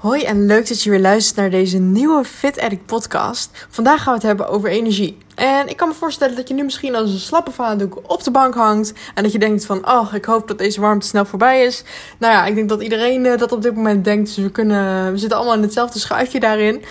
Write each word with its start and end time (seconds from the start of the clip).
Hoi 0.00 0.22
en 0.22 0.46
leuk 0.46 0.68
dat 0.68 0.82
je 0.82 0.90
weer 0.90 1.00
luistert 1.00 1.36
naar 1.36 1.50
deze 1.50 1.78
nieuwe 1.78 2.24
Fit 2.24 2.60
Addict 2.60 2.86
podcast. 2.86 3.66
Vandaag 3.70 4.02
gaan 4.02 4.12
we 4.12 4.18
het 4.18 4.26
hebben 4.26 4.48
over 4.48 4.70
energie. 4.70 5.18
En 5.34 5.68
ik 5.68 5.76
kan 5.76 5.88
me 5.88 5.94
voorstellen 5.94 6.36
dat 6.36 6.48
je 6.48 6.54
nu 6.54 6.62
misschien 6.62 6.94
als 6.94 7.10
een 7.10 7.18
slappe 7.18 7.50
vaandoek 7.50 8.00
op 8.06 8.24
de 8.24 8.30
bank 8.30 8.54
hangt. 8.54 8.92
En 9.14 9.22
dat 9.22 9.32
je 9.32 9.38
denkt 9.38 9.66
van, 9.66 9.88
oh, 9.88 10.14
ik 10.14 10.24
hoop 10.24 10.48
dat 10.48 10.58
deze 10.58 10.80
warmte 10.80 11.06
snel 11.06 11.24
voorbij 11.24 11.64
is. 11.64 11.84
Nou 12.18 12.32
ja, 12.32 12.46
ik 12.46 12.54
denk 12.54 12.68
dat 12.68 12.82
iedereen 12.82 13.24
uh, 13.24 13.38
dat 13.38 13.52
op 13.52 13.62
dit 13.62 13.74
moment 13.74 14.04
denkt. 14.04 14.26
Dus 14.26 14.44
we, 14.44 14.50
kunnen, 14.50 15.12
we 15.12 15.18
zitten 15.18 15.38
allemaal 15.38 15.56
in 15.56 15.62
hetzelfde 15.62 15.98
schuitje 15.98 16.40
daarin. 16.40 16.74
Um, 16.74 16.82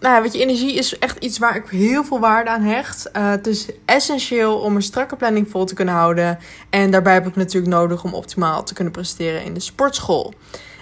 nou 0.00 0.14
ja, 0.14 0.22
weet 0.22 0.32
je, 0.32 0.40
energie 0.40 0.74
is 0.74 0.98
echt 0.98 1.24
iets 1.24 1.38
waar 1.38 1.56
ik 1.56 1.68
heel 1.68 2.04
veel 2.04 2.20
waarde 2.20 2.50
aan 2.50 2.62
hecht. 2.62 3.10
Uh, 3.16 3.30
het 3.30 3.46
is 3.46 3.66
essentieel 3.84 4.58
om 4.58 4.76
een 4.76 4.82
strakke 4.82 5.16
planning 5.16 5.50
vol 5.50 5.64
te 5.64 5.74
kunnen 5.74 5.94
houden. 5.94 6.38
En 6.70 6.90
daarbij 6.90 7.14
heb 7.14 7.26
ik 7.26 7.36
natuurlijk 7.36 7.72
nodig 7.72 8.04
om 8.04 8.14
optimaal 8.14 8.62
te 8.62 8.74
kunnen 8.74 8.92
presteren 8.92 9.44
in 9.44 9.54
de 9.54 9.60
sportschool. 9.60 10.34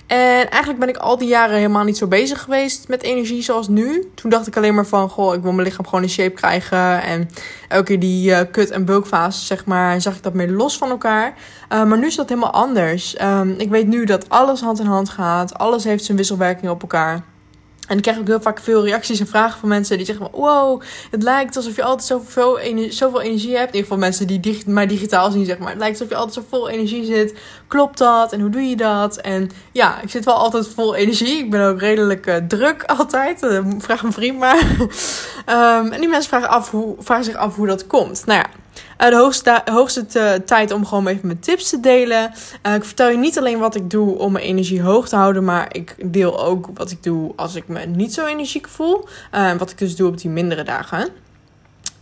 En 0.06 0.50
eigenlijk 0.50 0.78
ben 0.78 0.88
ik 0.88 0.96
al 0.96 1.18
die 1.18 1.28
jaren 1.28 1.56
helemaal 1.56 1.84
niet 1.84 1.96
zo 1.96 2.06
bezig 2.06 2.42
geweest 2.42 2.88
met 2.88 3.02
energie 3.02 3.42
zoals 3.42 3.68
nu. 3.68 4.10
Toen 4.14 4.30
dacht 4.30 4.46
ik 4.46 4.56
alleen 4.56 4.74
maar 4.74 4.86
van, 4.86 5.08
goh, 5.08 5.34
ik 5.34 5.42
wil 5.42 5.52
mijn 5.52 5.66
lichaam 5.66 5.84
gewoon 5.84 6.02
in 6.02 6.10
shape 6.10 6.34
krijgen. 6.34 7.02
En 7.02 7.30
elke 7.68 7.84
keer 7.84 8.00
die 8.00 8.30
uh, 8.30 8.40
kut- 8.50 8.70
en 8.70 8.84
bulkfase, 8.84 9.44
zeg 9.44 9.64
maar, 9.64 10.00
zag 10.00 10.16
ik 10.16 10.22
dat 10.22 10.34
meer 10.34 10.50
los 10.50 10.76
van 10.76 10.90
elkaar. 10.90 11.34
Uh, 11.72 11.84
maar 11.84 11.98
nu 11.98 12.06
is 12.06 12.16
dat 12.16 12.28
helemaal 12.28 12.52
anders. 12.52 13.20
Um, 13.22 13.54
ik 13.58 13.70
weet 13.70 13.86
nu 13.86 14.04
dat 14.04 14.28
alles 14.28 14.60
hand 14.60 14.80
in 14.80 14.86
hand 14.86 15.08
gaat. 15.08 15.58
Alles 15.58 15.84
heeft 15.84 16.04
zijn 16.04 16.16
wisselwerking 16.16 16.70
op 16.70 16.82
elkaar. 16.82 17.22
En 17.88 17.96
ik 17.96 18.02
krijg 18.02 18.18
ook 18.18 18.26
heel 18.26 18.40
vaak 18.40 18.60
veel 18.60 18.84
reacties 18.84 19.20
en 19.20 19.26
vragen 19.26 19.60
van 19.60 19.68
mensen 19.68 19.96
die 19.96 20.06
zeggen: 20.06 20.28
Wow, 20.32 20.82
het 21.10 21.22
lijkt 21.22 21.56
alsof 21.56 21.76
je 21.76 21.82
altijd 21.82 22.08
zoveel, 22.08 22.58
energie, 22.58 22.92
zoveel 22.92 23.20
energie 23.20 23.56
hebt. 23.56 23.68
In 23.68 23.74
ieder 23.74 23.82
geval 23.82 23.98
mensen 23.98 24.26
die 24.26 24.40
dig 24.40 24.66
mij 24.66 24.86
digitaal 24.86 25.30
zien, 25.30 25.44
zeg 25.44 25.58
maar. 25.58 25.68
Het 25.68 25.78
lijkt 25.78 25.98
alsof 25.98 26.12
je 26.12 26.18
altijd 26.18 26.34
zo 26.34 26.56
vol 26.56 26.68
energie 26.68 27.04
zit. 27.04 27.38
Klopt 27.68 27.98
dat? 27.98 28.32
En 28.32 28.40
hoe 28.40 28.50
doe 28.50 28.68
je 28.68 28.76
dat? 28.76 29.16
En 29.16 29.50
ja, 29.72 30.00
ik 30.00 30.10
zit 30.10 30.24
wel 30.24 30.34
altijd 30.34 30.68
vol 30.68 30.94
energie. 30.94 31.38
Ik 31.38 31.50
ben 31.50 31.68
ook 31.68 31.80
redelijk 31.80 32.26
uh, 32.26 32.36
druk 32.36 32.82
altijd. 32.82 33.42
Uh, 33.42 33.60
vraag 33.78 34.02
mijn 34.02 34.14
vriend 34.14 34.38
maar. 34.38 34.58
um, 35.80 35.92
en 35.92 36.00
die 36.00 36.08
mensen 36.08 36.28
vragen, 36.28 36.48
af 36.48 36.70
hoe, 36.70 36.96
vragen 36.98 37.24
zich 37.24 37.36
af 37.36 37.56
hoe 37.56 37.66
dat 37.66 37.86
komt. 37.86 38.26
Nou 38.26 38.38
ja. 38.38 38.63
Uh, 39.04 39.10
de 39.10 39.16
hoogste, 39.16 39.62
hoogste 39.64 40.06
tijd 40.44 40.72
om 40.72 40.86
gewoon 40.86 41.06
even 41.06 41.26
mijn 41.26 41.38
tips 41.38 41.70
te 41.70 41.80
delen. 41.80 42.32
Uh, 42.66 42.74
ik 42.74 42.84
vertel 42.84 43.08
je 43.08 43.16
niet 43.16 43.38
alleen 43.38 43.58
wat 43.58 43.74
ik 43.74 43.90
doe 43.90 44.18
om 44.18 44.32
mijn 44.32 44.44
energie 44.44 44.82
hoog 44.82 45.08
te 45.08 45.16
houden, 45.16 45.44
maar 45.44 45.68
ik 45.74 45.94
deel 46.04 46.44
ook 46.44 46.68
wat 46.74 46.90
ik 46.90 47.02
doe 47.02 47.32
als 47.36 47.54
ik 47.54 47.68
me 47.68 47.86
niet 47.86 48.14
zo 48.14 48.26
energiek 48.26 48.68
voel. 48.68 49.08
Wat 49.58 49.70
ik 49.70 49.78
dus 49.78 49.96
doe 49.96 50.08
op 50.08 50.18
die 50.18 50.30
mindere 50.30 50.62
dagen. 50.62 51.00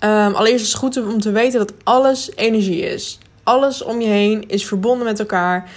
Um, 0.05 0.35
allereerst 0.35 0.65
is 0.65 0.73
het 0.73 0.79
goed 0.79 0.97
om 0.97 1.21
te 1.21 1.31
weten 1.31 1.59
dat 1.59 1.73
alles 1.83 2.31
energie 2.35 2.81
is. 2.81 3.19
Alles 3.45 3.83
om 3.83 4.01
je 4.01 4.09
heen 4.09 4.49
is 4.49 4.67
verbonden 4.67 5.07
met 5.07 5.19
elkaar. 5.19 5.71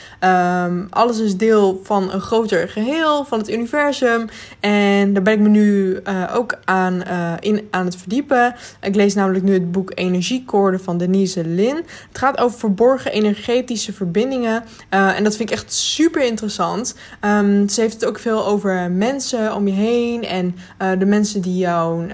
Um, 0.65 0.87
alles 0.89 1.19
is 1.19 1.37
deel 1.37 1.81
van 1.83 2.11
een 2.11 2.21
groter 2.21 2.69
geheel, 2.69 3.25
van 3.25 3.39
het 3.39 3.49
universum. 3.49 4.25
En 4.59 5.13
daar 5.13 5.23
ben 5.23 5.33
ik 5.33 5.39
me 5.39 5.49
nu 5.49 5.99
uh, 6.07 6.23
ook 6.33 6.55
aan, 6.65 7.03
uh, 7.07 7.33
in, 7.39 7.67
aan 7.71 7.85
het 7.85 7.95
verdiepen. 7.95 8.55
Ik 8.81 8.95
lees 8.95 9.13
namelijk 9.13 9.43
nu 9.43 9.53
het 9.53 9.71
boek 9.71 9.91
Energiekoorden 9.93 10.79
van 10.79 10.97
Denise 10.97 11.45
Lin. 11.45 11.75
Het 12.07 12.17
gaat 12.17 12.37
over 12.39 12.59
verborgen 12.59 13.11
energetische 13.11 13.93
verbindingen. 13.93 14.63
Uh, 14.93 15.17
en 15.17 15.23
dat 15.23 15.35
vind 15.35 15.49
ik 15.49 15.55
echt 15.55 15.73
super 15.73 16.25
interessant. 16.25 16.95
Um, 17.21 17.69
ze 17.69 17.81
heeft 17.81 17.93
het 17.93 18.05
ook 18.05 18.19
veel 18.19 18.45
over 18.45 18.91
mensen 18.91 19.55
om 19.55 19.67
je 19.67 19.73
heen. 19.73 20.23
En 20.23 20.55
de 20.99 21.05
mensen 21.05 21.41
die 21.41 21.57
jouw 21.57 22.05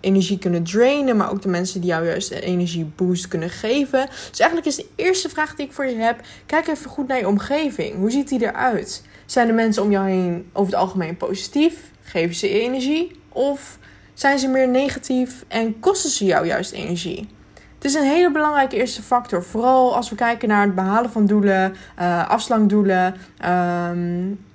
energie 0.00 0.38
kunnen 0.38 0.62
drainen. 0.64 1.16
Maar 1.16 1.30
ook 1.30 1.42
de 1.42 1.48
mensen 1.48 1.80
die 1.80 1.90
jou 1.90 2.06
juist 2.06 2.30
energie 2.30 2.90
boost 2.96 3.28
kunnen 3.28 3.50
geven. 3.50 4.06
Dus 4.30 4.40
eigenlijk 4.40 4.66
is 4.68 4.76
de 4.76 4.86
eerste 4.96 5.28
vraag 5.28 5.54
die 5.54 5.66
ik 5.66 5.72
voor 5.72 5.86
je 5.86 5.96
heb: 5.96 6.20
kijk 6.46 6.66
even 6.66 6.90
goed 6.90 7.08
naar 7.08 7.18
je 7.18 7.28
omgeving. 7.28 7.96
Hoe 7.96 8.10
ziet 8.10 8.28
die 8.28 8.42
eruit? 8.42 9.02
Zijn 9.26 9.46
de 9.46 9.52
mensen 9.52 9.82
om 9.82 9.90
jou 9.90 10.08
heen 10.08 10.50
over 10.52 10.72
het 10.72 10.80
algemeen 10.80 11.16
positief? 11.16 11.90
Geven 12.02 12.34
ze 12.34 12.48
energie? 12.48 13.20
Of 13.28 13.78
zijn 14.14 14.38
ze 14.38 14.48
meer 14.48 14.68
negatief 14.68 15.44
en 15.48 15.80
kosten 15.80 16.10
ze 16.10 16.24
jou 16.24 16.46
juist 16.46 16.72
energie? 16.72 17.28
Het 17.74 17.84
is 17.84 17.94
een 17.94 18.08
hele 18.08 18.30
belangrijke 18.30 18.76
eerste 18.76 19.02
factor. 19.02 19.44
Vooral 19.44 19.96
als 19.96 20.10
we 20.10 20.16
kijken 20.16 20.48
naar 20.48 20.62
het 20.62 20.74
behalen 20.74 21.10
van 21.10 21.26
doelen, 21.26 21.74
uh, 21.98 22.28
afslankdoelen. 22.28 23.14
Um, 23.44 24.46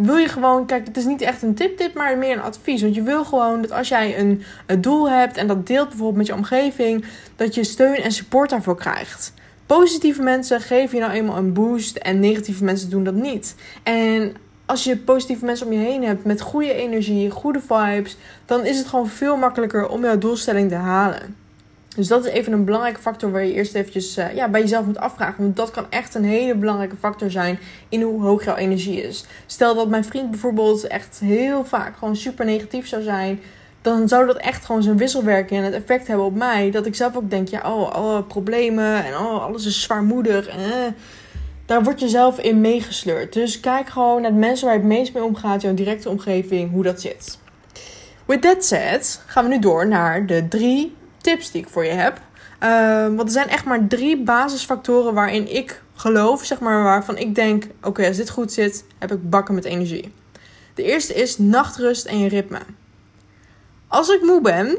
wil 0.00 0.16
je 0.16 0.28
gewoon, 0.28 0.66
kijk, 0.66 0.86
het 0.86 0.96
is 0.96 1.04
niet 1.04 1.20
echt 1.20 1.42
een 1.42 1.54
tip-tip, 1.54 1.94
maar 1.94 2.18
meer 2.18 2.36
een 2.36 2.42
advies. 2.42 2.82
Want 2.82 2.94
je 2.94 3.02
wil 3.02 3.24
gewoon 3.24 3.60
dat 3.60 3.72
als 3.72 3.88
jij 3.88 4.18
een, 4.18 4.42
een 4.66 4.80
doel 4.80 5.10
hebt 5.10 5.36
en 5.36 5.46
dat 5.46 5.66
deelt 5.66 5.88
bijvoorbeeld 5.88 6.16
met 6.16 6.26
je 6.26 6.34
omgeving, 6.34 7.04
dat 7.36 7.54
je 7.54 7.64
steun 7.64 7.96
en 7.96 8.12
support 8.12 8.50
daarvoor 8.50 8.76
krijgt. 8.76 9.32
Positieve 9.66 10.22
mensen 10.22 10.60
geven 10.60 10.98
je 10.98 11.04
nou 11.04 11.16
eenmaal 11.16 11.36
een 11.36 11.52
boost 11.52 11.96
en 11.96 12.20
negatieve 12.20 12.64
mensen 12.64 12.90
doen 12.90 13.04
dat 13.04 13.14
niet. 13.14 13.54
En 13.82 14.34
als 14.66 14.84
je 14.84 14.96
positieve 14.96 15.44
mensen 15.44 15.66
om 15.66 15.72
je 15.72 15.78
heen 15.78 16.04
hebt 16.04 16.24
met 16.24 16.40
goede 16.40 16.72
energie, 16.72 17.30
goede 17.30 17.60
vibes, 17.60 18.16
dan 18.46 18.64
is 18.66 18.78
het 18.78 18.86
gewoon 18.86 19.08
veel 19.08 19.36
makkelijker 19.36 19.88
om 19.88 20.02
jouw 20.02 20.18
doelstelling 20.18 20.68
te 20.68 20.74
halen. 20.74 21.36
Dus 21.96 22.08
dat 22.08 22.24
is 22.24 22.32
even 22.32 22.52
een 22.52 22.64
belangrijke 22.64 23.00
factor 23.00 23.30
waar 23.30 23.44
je 23.44 23.52
eerst 23.52 23.74
eventjes 23.74 24.18
uh, 24.18 24.34
ja, 24.34 24.48
bij 24.48 24.60
jezelf 24.60 24.86
moet 24.86 24.98
afvragen. 24.98 25.42
Want 25.42 25.56
dat 25.56 25.70
kan 25.70 25.86
echt 25.90 26.14
een 26.14 26.24
hele 26.24 26.54
belangrijke 26.54 26.96
factor 26.96 27.30
zijn 27.30 27.58
in 27.88 28.02
hoe 28.02 28.22
hoog 28.22 28.44
jouw 28.44 28.56
energie 28.56 29.02
is. 29.02 29.24
Stel 29.46 29.74
dat 29.74 29.88
mijn 29.88 30.04
vriend 30.04 30.30
bijvoorbeeld 30.30 30.86
echt 30.86 31.18
heel 31.20 31.64
vaak 31.64 31.96
gewoon 31.96 32.16
super 32.16 32.44
negatief 32.44 32.86
zou 32.86 33.02
zijn. 33.02 33.40
Dan 33.82 34.08
zou 34.08 34.26
dat 34.26 34.36
echt 34.36 34.64
gewoon 34.64 34.82
zijn 34.82 34.96
wisselwerking 34.96 35.60
en 35.60 35.64
het 35.66 35.74
effect 35.74 36.06
hebben 36.06 36.26
op 36.26 36.34
mij. 36.34 36.70
Dat 36.70 36.86
ik 36.86 36.94
zelf 36.94 37.16
ook 37.16 37.30
denk, 37.30 37.48
ja, 37.48 37.74
oh, 37.74 37.90
alle 37.90 38.22
problemen 38.22 39.04
en 39.04 39.12
oh, 39.12 39.44
alles 39.44 39.66
is 39.66 39.82
zwaarmoedig. 39.82 40.46
Eh, 40.48 40.56
daar 41.66 41.82
word 41.82 42.00
je 42.00 42.08
zelf 42.08 42.38
in 42.38 42.60
meegesleurd. 42.60 43.32
Dus 43.32 43.60
kijk 43.60 43.88
gewoon 43.88 44.22
naar 44.22 44.32
de 44.32 44.38
mensen 44.38 44.66
waar 44.66 44.74
je 44.74 44.80
het 44.80 44.90
meest 44.90 45.14
mee 45.14 45.24
omgaat, 45.24 45.62
jouw 45.62 45.74
directe 45.74 46.08
omgeving, 46.08 46.70
hoe 46.70 46.82
dat 46.82 47.00
zit. 47.00 47.38
With 48.24 48.42
that 48.42 48.64
said, 48.64 49.20
gaan 49.26 49.44
we 49.44 49.50
nu 49.50 49.58
door 49.58 49.88
naar 49.88 50.26
de 50.26 50.48
drie 50.48 50.96
tips 51.28 51.50
die 51.50 51.62
ik 51.62 51.68
voor 51.68 51.84
je 51.84 51.90
heb. 51.90 52.20
Uh, 52.62 53.06
want 53.06 53.22
er 53.22 53.30
zijn 53.30 53.48
echt 53.48 53.64
maar 53.64 53.86
drie 53.86 54.22
basisfactoren 54.22 55.14
waarin 55.14 55.54
ik 55.54 55.82
geloof, 55.94 56.44
zeg 56.44 56.60
maar, 56.60 56.82
waarvan 56.82 57.16
ik 57.16 57.34
denk: 57.34 57.64
oké, 57.82 58.06
als 58.06 58.16
dit 58.16 58.30
goed 58.30 58.52
zit, 58.52 58.84
heb 58.98 59.12
ik 59.12 59.30
bakken 59.30 59.54
met 59.54 59.64
energie. 59.64 60.12
De 60.74 60.82
eerste 60.82 61.14
is 61.14 61.38
nachtrust 61.38 62.06
en 62.06 62.18
je 62.18 62.28
ritme. 62.28 62.60
Als 63.88 64.08
ik 64.08 64.22
moe 64.22 64.40
ben 64.40 64.78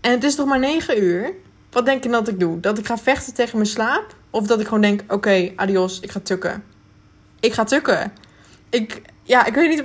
en 0.00 0.10
het 0.10 0.24
is 0.24 0.36
nog 0.36 0.46
maar 0.46 0.58
9 0.58 1.02
uur, 1.02 1.32
wat 1.70 1.84
denk 1.84 2.02
je 2.02 2.10
dat 2.10 2.28
ik 2.28 2.40
doe? 2.40 2.60
Dat 2.60 2.78
ik 2.78 2.86
ga 2.86 2.98
vechten 2.98 3.34
tegen 3.34 3.56
mijn 3.56 3.68
slaap? 3.68 4.14
Of 4.30 4.46
dat 4.46 4.60
ik 4.60 4.66
gewoon 4.66 4.82
denk: 4.82 5.12
oké, 5.12 5.52
adios, 5.56 6.00
ik 6.00 6.10
ga 6.10 6.20
tukken. 6.20 6.64
Ik 7.40 7.52
ga 7.52 7.64
tukken. 7.64 8.12
Ik, 8.70 9.02
ja, 9.22 9.46
ik 9.46 9.54
weet 9.54 9.68
niet. 9.68 9.84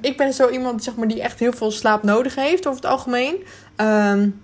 Ik 0.00 0.16
ben 0.16 0.32
zo 0.32 0.48
iemand 0.48 0.84
zeg 0.84 0.96
maar, 0.96 1.08
die 1.08 1.22
echt 1.22 1.38
heel 1.38 1.52
veel 1.52 1.70
slaap 1.70 2.02
nodig 2.02 2.34
heeft 2.34 2.66
over 2.66 2.80
het 2.82 2.90
algemeen. 2.90 3.44
Um, 3.76 4.42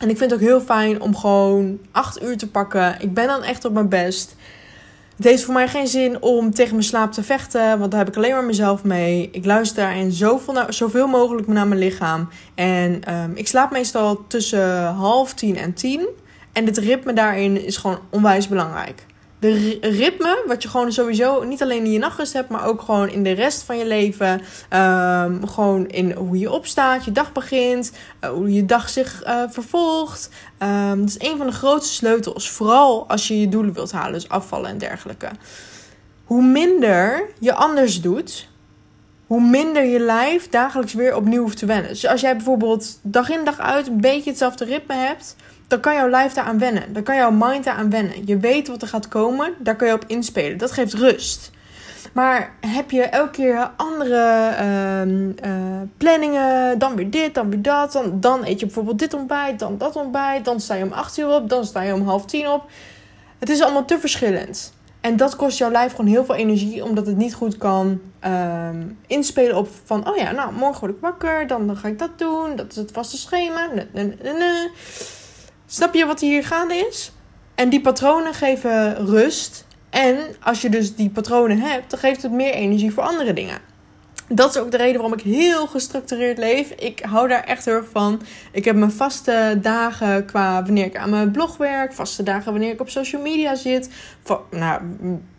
en 0.00 0.08
ik 0.08 0.18
vind 0.18 0.30
het 0.30 0.40
ook 0.40 0.46
heel 0.46 0.60
fijn 0.60 1.00
om 1.00 1.16
gewoon 1.16 1.78
acht 1.92 2.22
uur 2.22 2.36
te 2.36 2.50
pakken. 2.50 2.96
Ik 3.00 3.14
ben 3.14 3.26
dan 3.26 3.42
echt 3.42 3.64
op 3.64 3.72
mijn 3.72 3.88
best. 3.88 4.36
Het 5.16 5.24
heeft 5.24 5.44
voor 5.44 5.54
mij 5.54 5.68
geen 5.68 5.88
zin 5.88 6.22
om 6.22 6.54
tegen 6.54 6.72
mijn 6.72 6.84
slaap 6.84 7.12
te 7.12 7.22
vechten, 7.22 7.78
want 7.78 7.90
daar 7.90 8.00
heb 8.00 8.08
ik 8.08 8.16
alleen 8.16 8.32
maar 8.32 8.44
mezelf 8.44 8.84
mee. 8.84 9.28
Ik 9.32 9.44
luister 9.44 9.82
daarin 9.82 10.12
zoveel, 10.12 10.64
zoveel 10.68 11.06
mogelijk 11.06 11.46
naar 11.46 11.66
mijn 11.66 11.80
lichaam. 11.80 12.28
En 12.54 13.14
um, 13.14 13.32
ik 13.34 13.48
slaap 13.48 13.70
meestal 13.70 14.26
tussen 14.26 14.84
half 14.84 15.34
tien 15.34 15.56
en 15.56 15.72
tien. 15.72 16.08
En 16.52 16.64
dit 16.64 16.78
ritme 16.78 17.12
daarin 17.12 17.64
is 17.64 17.76
gewoon 17.76 17.98
onwijs 18.10 18.48
belangrijk 18.48 19.06
de 19.40 19.78
ritme, 19.80 20.42
wat 20.46 20.62
je 20.62 20.68
gewoon 20.68 20.92
sowieso 20.92 21.42
niet 21.42 21.62
alleen 21.62 21.84
in 21.84 21.92
je 21.92 21.98
nachtrust 21.98 22.32
hebt, 22.32 22.48
maar 22.48 22.66
ook 22.66 22.82
gewoon 22.82 23.08
in 23.08 23.22
de 23.22 23.32
rest 23.32 23.62
van 23.62 23.78
je 23.78 23.86
leven. 23.86 24.40
Um, 24.70 25.48
gewoon 25.48 25.86
in 25.86 26.12
hoe 26.12 26.38
je 26.38 26.50
opstaat, 26.50 27.04
je 27.04 27.12
dag 27.12 27.32
begint, 27.32 27.92
uh, 28.24 28.30
hoe 28.30 28.52
je 28.52 28.64
dag 28.64 28.88
zich 28.88 29.26
uh, 29.26 29.42
vervolgt. 29.48 30.30
Um, 30.62 31.00
dat 31.00 31.08
is 31.08 31.28
een 31.28 31.36
van 31.36 31.46
de 31.46 31.52
grootste 31.52 31.94
sleutels. 31.94 32.50
Vooral 32.50 33.08
als 33.08 33.28
je 33.28 33.40
je 33.40 33.48
doelen 33.48 33.74
wilt 33.74 33.92
halen, 33.92 34.12
dus 34.12 34.28
afvallen 34.28 34.70
en 34.70 34.78
dergelijke. 34.78 35.28
Hoe 36.24 36.42
minder 36.42 37.30
je 37.38 37.54
anders 37.54 38.00
doet, 38.00 38.48
hoe 39.26 39.40
minder 39.40 39.84
je 39.84 40.00
lijf 40.00 40.48
dagelijks 40.48 40.92
weer 40.92 41.16
opnieuw 41.16 41.42
hoeft 41.42 41.58
te 41.58 41.66
wennen. 41.66 41.88
Dus 41.88 42.06
als 42.06 42.20
jij 42.20 42.36
bijvoorbeeld 42.36 42.98
dag 43.02 43.30
in 43.30 43.44
dag 43.44 43.58
uit 43.58 43.86
een 43.86 44.00
beetje 44.00 44.30
hetzelfde 44.30 44.64
ritme 44.64 44.94
hebt 44.94 45.36
dan 45.70 45.80
kan 45.80 45.94
jouw 45.94 46.08
lijf 46.08 46.32
daaraan 46.32 46.58
wennen. 46.58 46.92
Dan 46.92 47.02
kan 47.02 47.16
jouw 47.16 47.30
mind 47.30 47.64
daaraan 47.64 47.90
wennen. 47.90 48.26
Je 48.26 48.38
weet 48.38 48.68
wat 48.68 48.82
er 48.82 48.88
gaat 48.88 49.08
komen, 49.08 49.52
daar 49.58 49.76
kun 49.76 49.86
je 49.86 49.92
op 49.92 50.04
inspelen. 50.06 50.58
Dat 50.58 50.70
geeft 50.70 50.94
rust. 50.94 51.50
Maar 52.12 52.54
heb 52.60 52.90
je 52.90 53.02
elke 53.02 53.30
keer 53.30 53.70
andere 53.76 54.54
uh, 54.60 55.06
uh, 55.06 55.80
planningen, 55.96 56.78
dan 56.78 56.96
weer 56.96 57.10
dit, 57.10 57.34
dan 57.34 57.50
weer 57.50 57.62
dat. 57.62 58.02
Dan, 58.12 58.44
eet 58.44 58.60
je 58.60 58.66
bijvoorbeeld 58.66 58.98
dit 58.98 59.14
ontbijt, 59.14 59.58
dan 59.58 59.78
dat 59.78 59.96
ontbijt. 59.96 60.44
Dan 60.44 60.60
sta 60.60 60.74
je 60.74 60.84
om 60.84 60.92
8 60.92 61.18
uur 61.18 61.28
op, 61.28 61.48
dan 61.48 61.64
sta 61.64 61.82
je 61.82 61.94
om 61.94 62.02
half 62.02 62.24
tien 62.24 62.48
op. 62.48 62.70
Het 63.38 63.48
is 63.48 63.62
allemaal 63.62 63.84
te 63.84 63.98
verschillend. 63.98 64.72
En 65.00 65.16
dat 65.16 65.36
kost 65.36 65.58
jouw 65.58 65.70
lijf 65.70 65.90
gewoon 65.90 66.10
heel 66.10 66.24
veel 66.24 66.34
energie, 66.34 66.84
omdat 66.84 67.06
het 67.06 67.16
niet 67.16 67.34
goed 67.34 67.56
kan 67.56 68.00
um, 68.26 68.98
inspelen 69.06 69.56
op 69.56 69.68
van, 69.84 70.08
oh 70.08 70.16
ja, 70.16 70.30
nou, 70.30 70.52
morgen 70.52 70.80
word 70.80 70.92
ik 70.92 71.00
wakker, 71.00 71.46
dan, 71.46 71.76
ga 71.76 71.88
ik 71.88 71.98
dat 71.98 72.18
doen, 72.18 72.56
dat 72.56 72.70
is 72.70 72.76
het 72.76 72.92
vaste 72.92 73.16
schema. 73.16 73.68
Snap 75.72 75.94
je 75.94 76.06
wat 76.06 76.20
hier 76.20 76.44
gaande 76.44 76.74
is? 76.74 77.12
En 77.54 77.68
die 77.68 77.80
patronen 77.80 78.34
geven 78.34 79.06
rust. 79.06 79.66
En 79.90 80.18
als 80.42 80.60
je 80.60 80.68
dus 80.68 80.94
die 80.94 81.10
patronen 81.10 81.60
hebt, 81.60 81.90
dan 81.90 81.98
geeft 81.98 82.22
het 82.22 82.32
meer 82.32 82.52
energie 82.52 82.92
voor 82.92 83.02
andere 83.02 83.32
dingen. 83.32 83.58
Dat 84.28 84.50
is 84.54 84.60
ook 84.60 84.70
de 84.70 84.76
reden 84.76 85.00
waarom 85.00 85.18
ik 85.18 85.24
heel 85.24 85.66
gestructureerd 85.66 86.38
leef. 86.38 86.70
Ik 86.70 87.00
hou 87.00 87.28
daar 87.28 87.44
echt 87.44 87.64
heel 87.64 87.74
erg 87.74 87.88
van. 87.92 88.22
Ik 88.52 88.64
heb 88.64 88.76
mijn 88.76 88.90
vaste 88.90 89.58
dagen 89.62 90.26
qua 90.26 90.62
wanneer 90.62 90.84
ik 90.84 90.96
aan 90.96 91.10
mijn 91.10 91.30
blog 91.30 91.56
werk. 91.56 91.92
Vaste 91.92 92.22
dagen 92.22 92.52
wanneer 92.52 92.72
ik 92.72 92.80
op 92.80 92.90
social 92.90 93.22
media 93.22 93.54
zit. 93.54 93.90
nou, 94.50 94.82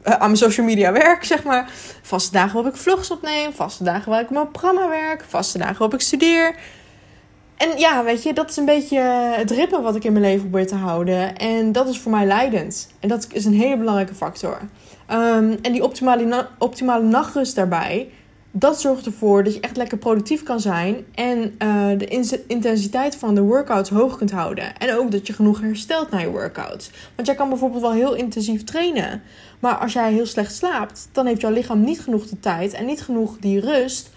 aan 0.04 0.20
mijn 0.20 0.38
social 0.38 0.66
media 0.66 0.92
werk, 0.92 1.24
zeg 1.24 1.44
maar. 1.44 1.72
Vaste 2.02 2.32
dagen 2.32 2.54
waarop 2.54 2.74
ik 2.74 2.80
vlogs 2.80 3.12
opneem. 3.12 3.54
Vaste 3.54 3.84
dagen 3.84 4.12
waar 4.12 4.22
ik 4.22 4.30
mijn 4.30 4.52
programma 4.52 4.90
werk. 4.90 5.24
Vaste 5.28 5.58
dagen 5.58 5.78
waarop 5.78 5.94
ik 5.94 6.02
studeer. 6.02 6.56
En 7.62 7.78
ja, 7.78 8.04
weet 8.04 8.24
je, 8.24 8.34
dat 8.34 8.50
is 8.50 8.58
een 8.58 8.66
beetje 8.66 9.00
het 9.36 9.52
ritme 9.52 9.82
wat 9.82 9.96
ik 9.96 10.04
in 10.04 10.12
mijn 10.12 10.26
leven 10.26 10.50
probeer 10.50 10.68
te 10.68 10.76
houden. 10.76 11.38
En 11.38 11.72
dat 11.72 11.88
is 11.88 12.00
voor 12.00 12.12
mij 12.12 12.26
leidend. 12.26 12.90
En 13.00 13.10
dat 13.10 13.28
is 13.32 13.46
een 13.46 13.54
hele 13.54 13.78
belangrijke 13.78 14.16
factor. 14.16 14.58
Um, 15.12 15.58
en 15.62 15.72
die 15.72 15.84
optimale, 15.84 16.48
optimale 16.58 17.04
nachtrust 17.04 17.56
daarbij 17.56 18.10
dat 18.52 18.82
zorgt 18.82 19.06
ervoor 19.06 19.44
dat 19.44 19.54
je 19.54 19.60
echt 19.60 19.78
lekker 19.78 19.98
productief 19.98 20.44
kan 20.44 20.60
zijn 20.60 21.06
en 21.16 21.56
uh, 21.64 21.88
de 21.98 22.08
intensiteit 22.48 23.16
van 23.16 23.36
de 23.36 23.42
workouts 23.42 23.90
hoog 23.90 24.18
kunt 24.18 24.32
houden. 24.32 24.78
En 24.78 24.96
ook 24.96 25.12
dat 25.12 25.28
je 25.28 25.34
genoeg 25.34 25.62
herstelt 25.62 26.10
na 26.10 26.20
je 26.20 26.30
workouts. 26.30 26.92
Want 27.16 27.28
jij 27.28 27.36
kan 27.36 27.50
bijvoorbeeld 27.50 27.82
wel 27.82 27.92
heel 27.92 28.14
intensief 28.14 28.64
trainen, 28.64 29.22
maar 29.60 29.76
als 29.76 29.94
jij 29.94 30.14
heel 30.14 30.26
slecht 30.26 30.56
slaapt, 30.56 31.10
dan 31.12 31.26
heeft 31.26 31.42
jouw 31.42 31.52
lichaam 31.52 31.84
niet 31.84 32.02
genoeg 32.02 32.28
de 32.28 32.40
tijd 32.40 32.74
en 32.74 32.86
niet 32.86 33.02
genoeg 33.02 33.38
die 33.40 33.60
rust 33.60 34.10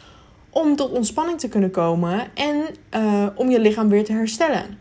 om 0.55 0.77
tot 0.77 0.91
ontspanning 0.91 1.39
te 1.39 1.49
kunnen 1.49 1.71
komen 1.71 2.21
en 2.35 2.63
uh, 2.97 3.27
om 3.35 3.51
je 3.51 3.61
lichaam 3.61 3.89
weer 3.89 4.05
te 4.05 4.13
herstellen. 4.13 4.79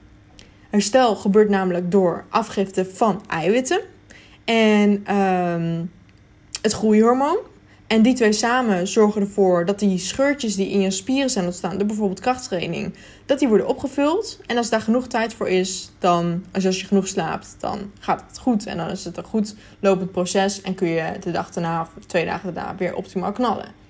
Herstel 0.70 1.16
gebeurt 1.16 1.50
namelijk 1.50 1.92
door 1.92 2.26
afgifte 2.30 2.86
van 2.86 3.22
eiwitten 3.28 3.80
en 4.46 5.06
uh, 5.10 5.80
het 6.62 6.74
groeihormoon. 6.74 7.38
En 7.88 8.02
die 8.02 8.14
twee 8.14 8.32
samen 8.32 8.88
zorgen 8.88 9.22
ervoor 9.22 9.66
dat 9.66 9.80
die 9.80 9.98
scheurtjes 9.98 10.56
die 10.56 10.70
in 10.70 10.82
je 10.82 10.92
spieren 10.92 11.30
zijn 11.30 11.46
ontstaan, 11.46 11.78
door 11.78 11.88
bijvoorbeeld 11.88 12.20
krachttraining, 12.20 12.94
dat 13.26 13.40
die 13.40 13.48
worden 13.48 13.68
opgevuld. 13.68 14.40
En 14.46 14.58
als 14.58 14.70
daar 14.70 14.82
genoeg 14.82 15.08
tijd 15.08 15.34
voor 15.34 15.50
is, 15.50 15.92
dan, 16.00 16.46
als 16.52 16.64
je 16.64 16.86
genoeg 16.86 17.08
slaapt, 17.08 17.56
dan 17.60 17.92
gaat 18.00 18.24
het 18.28 18.40
goed. 18.40 18.66
En 18.66 18.78
dan 18.78 18.90
is 18.90 19.06
het 19.06 19.18
een 19.18 19.24
goed 19.24 19.56
lopend 19.80 20.12
proces 20.12 20.62
en 20.62 20.76
kun 20.76 20.88
je 20.88 21.12
de 21.20 21.32
dag 21.32 21.52
daarna 21.52 21.82
of 21.82 22.06
twee 22.06 22.26
dagen 22.26 22.54
daarna 22.54 22.76
weer 22.76 22.96
optimaal 22.96 23.32
knallen. 23.32 23.83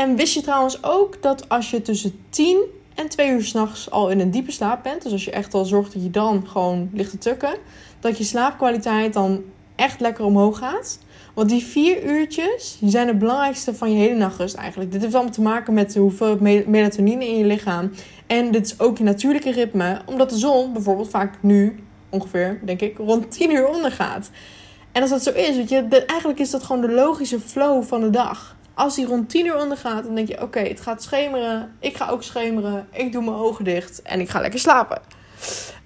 En 0.00 0.16
wist 0.16 0.34
je 0.34 0.40
trouwens 0.40 0.82
ook 0.82 1.22
dat 1.22 1.48
als 1.48 1.70
je 1.70 1.82
tussen 1.82 2.12
10 2.28 2.64
en 2.94 3.08
2 3.08 3.30
uur 3.30 3.42
s'nachts 3.42 3.90
al 3.90 4.10
in 4.10 4.20
een 4.20 4.30
diepe 4.30 4.52
slaap 4.52 4.82
bent, 4.82 5.02
dus 5.02 5.12
als 5.12 5.24
je 5.24 5.30
echt 5.30 5.54
al 5.54 5.64
zorgt 5.64 5.92
dat 5.92 6.02
je 6.02 6.10
dan 6.10 6.48
gewoon 6.48 6.90
ligt 6.92 7.10
te 7.10 7.18
tukken, 7.18 7.56
dat 8.00 8.18
je 8.18 8.24
slaapkwaliteit 8.24 9.12
dan 9.12 9.42
echt 9.76 10.00
lekker 10.00 10.24
omhoog 10.24 10.58
gaat. 10.58 10.98
Want 11.34 11.48
die 11.48 11.64
vier 11.64 12.04
uurtjes 12.04 12.76
die 12.80 12.90
zijn 12.90 13.06
het 13.06 13.18
belangrijkste 13.18 13.74
van 13.74 13.92
je 13.92 13.98
hele 13.98 14.14
nachtrust 14.14 14.54
eigenlijk. 14.54 14.92
Dit 14.92 15.00
heeft 15.00 15.14
allemaal 15.14 15.32
te 15.32 15.42
maken 15.42 15.74
met 15.74 15.92
de 15.92 16.00
hoeveelheid 16.00 16.66
melatonine 16.66 17.28
in 17.28 17.38
je 17.38 17.44
lichaam. 17.44 17.90
En 18.26 18.50
dit 18.50 18.66
is 18.66 18.80
ook 18.80 18.98
je 18.98 19.04
natuurlijke 19.04 19.52
ritme. 19.52 20.00
Omdat 20.06 20.30
de 20.30 20.38
zon 20.38 20.72
bijvoorbeeld 20.72 21.10
vaak 21.10 21.34
nu, 21.40 21.84
ongeveer, 22.08 22.60
denk 22.64 22.80
ik, 22.80 22.98
rond 22.98 23.30
10 23.30 23.50
uur 23.50 23.68
ondergaat. 23.68 24.30
En 24.92 25.02
als 25.02 25.10
dat 25.10 25.22
zo 25.22 25.30
is, 25.30 25.56
weet 25.56 25.68
je, 25.68 26.04
eigenlijk 26.06 26.40
is 26.40 26.50
dat 26.50 26.62
gewoon 26.62 26.82
de 26.82 26.92
logische 26.92 27.40
flow 27.40 27.82
van 27.82 28.00
de 28.00 28.10
dag. 28.10 28.58
Als 28.80 28.94
die 28.94 29.06
rond 29.06 29.30
10 29.30 29.46
uur 29.46 29.56
ondergaat, 29.56 30.04
dan 30.04 30.14
denk 30.14 30.28
je: 30.28 30.42
oké, 30.42 30.60
het 30.60 30.80
gaat 30.80 31.02
schemeren. 31.02 31.72
Ik 31.80 31.96
ga 31.96 32.08
ook 32.08 32.22
schemeren. 32.22 32.88
Ik 32.92 33.12
doe 33.12 33.22
mijn 33.22 33.36
ogen 33.36 33.64
dicht 33.64 34.02
en 34.02 34.20
ik 34.20 34.28
ga 34.28 34.40
lekker 34.40 34.60
slapen. 34.60 35.02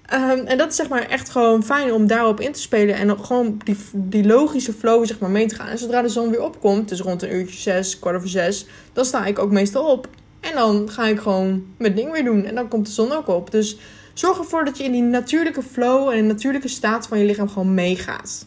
Ehm, 0.05 0.45
en 0.45 0.57
dat 0.57 0.69
is 0.69 0.75
zeg 0.75 0.89
maar 0.89 1.09
echt 1.09 1.29
gewoon 1.29 1.63
fijn 1.63 1.93
om 1.93 2.07
daarop 2.07 2.39
in 2.39 2.51
te 2.51 2.61
spelen. 2.61 2.95
En 2.95 3.25
gewoon 3.25 3.61
die, 3.63 3.77
die 3.93 4.25
logische 4.25 4.73
flow 4.73 5.05
zeg 5.05 5.19
maar 5.19 5.29
mee 5.29 5.45
te 5.45 5.55
gaan. 5.55 5.67
En 5.67 5.77
zodra 5.77 6.01
de 6.01 6.09
zon 6.09 6.29
weer 6.29 6.41
opkomt, 6.41 6.89
dus 6.89 6.99
rond 6.99 7.21
een 7.21 7.35
uurtje 7.35 7.57
zes, 7.57 7.99
kwart 7.99 8.15
over 8.15 8.29
zes, 8.29 8.65
dan 8.93 9.05
sta 9.05 9.25
ik 9.25 9.39
ook 9.39 9.51
meestal 9.51 9.91
op. 9.91 10.07
En 10.39 10.53
dan 10.53 10.89
ga 10.89 11.05
ik 11.05 11.19
gewoon 11.19 11.65
mijn 11.77 11.95
ding 11.95 12.11
weer 12.11 12.23
doen. 12.23 12.45
En 12.45 12.55
dan 12.55 12.67
komt 12.67 12.85
de 12.85 12.91
zon 12.91 13.11
ook 13.11 13.27
op. 13.27 13.51
Dus 13.51 13.77
zorg 14.13 14.37
ervoor 14.37 14.65
dat 14.65 14.77
je 14.77 14.83
in 14.83 14.91
die 14.91 15.01
natuurlijke 15.01 15.63
flow 15.63 16.09
en 16.09 16.15
de 16.15 16.33
natuurlijke 16.33 16.67
staat 16.67 17.07
van 17.07 17.19
je 17.19 17.25
lichaam 17.25 17.49
gewoon 17.49 17.73
meegaat. 17.73 18.45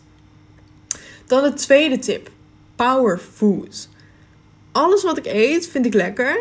Dan 1.26 1.42
de 1.42 1.52
tweede 1.52 1.98
tip: 1.98 2.30
power 2.76 3.18
food. 3.18 3.88
Alles 4.78 5.02
wat 5.02 5.18
ik 5.18 5.26
eet 5.26 5.68
vind 5.68 5.86
ik 5.86 5.94
lekker. 5.94 6.38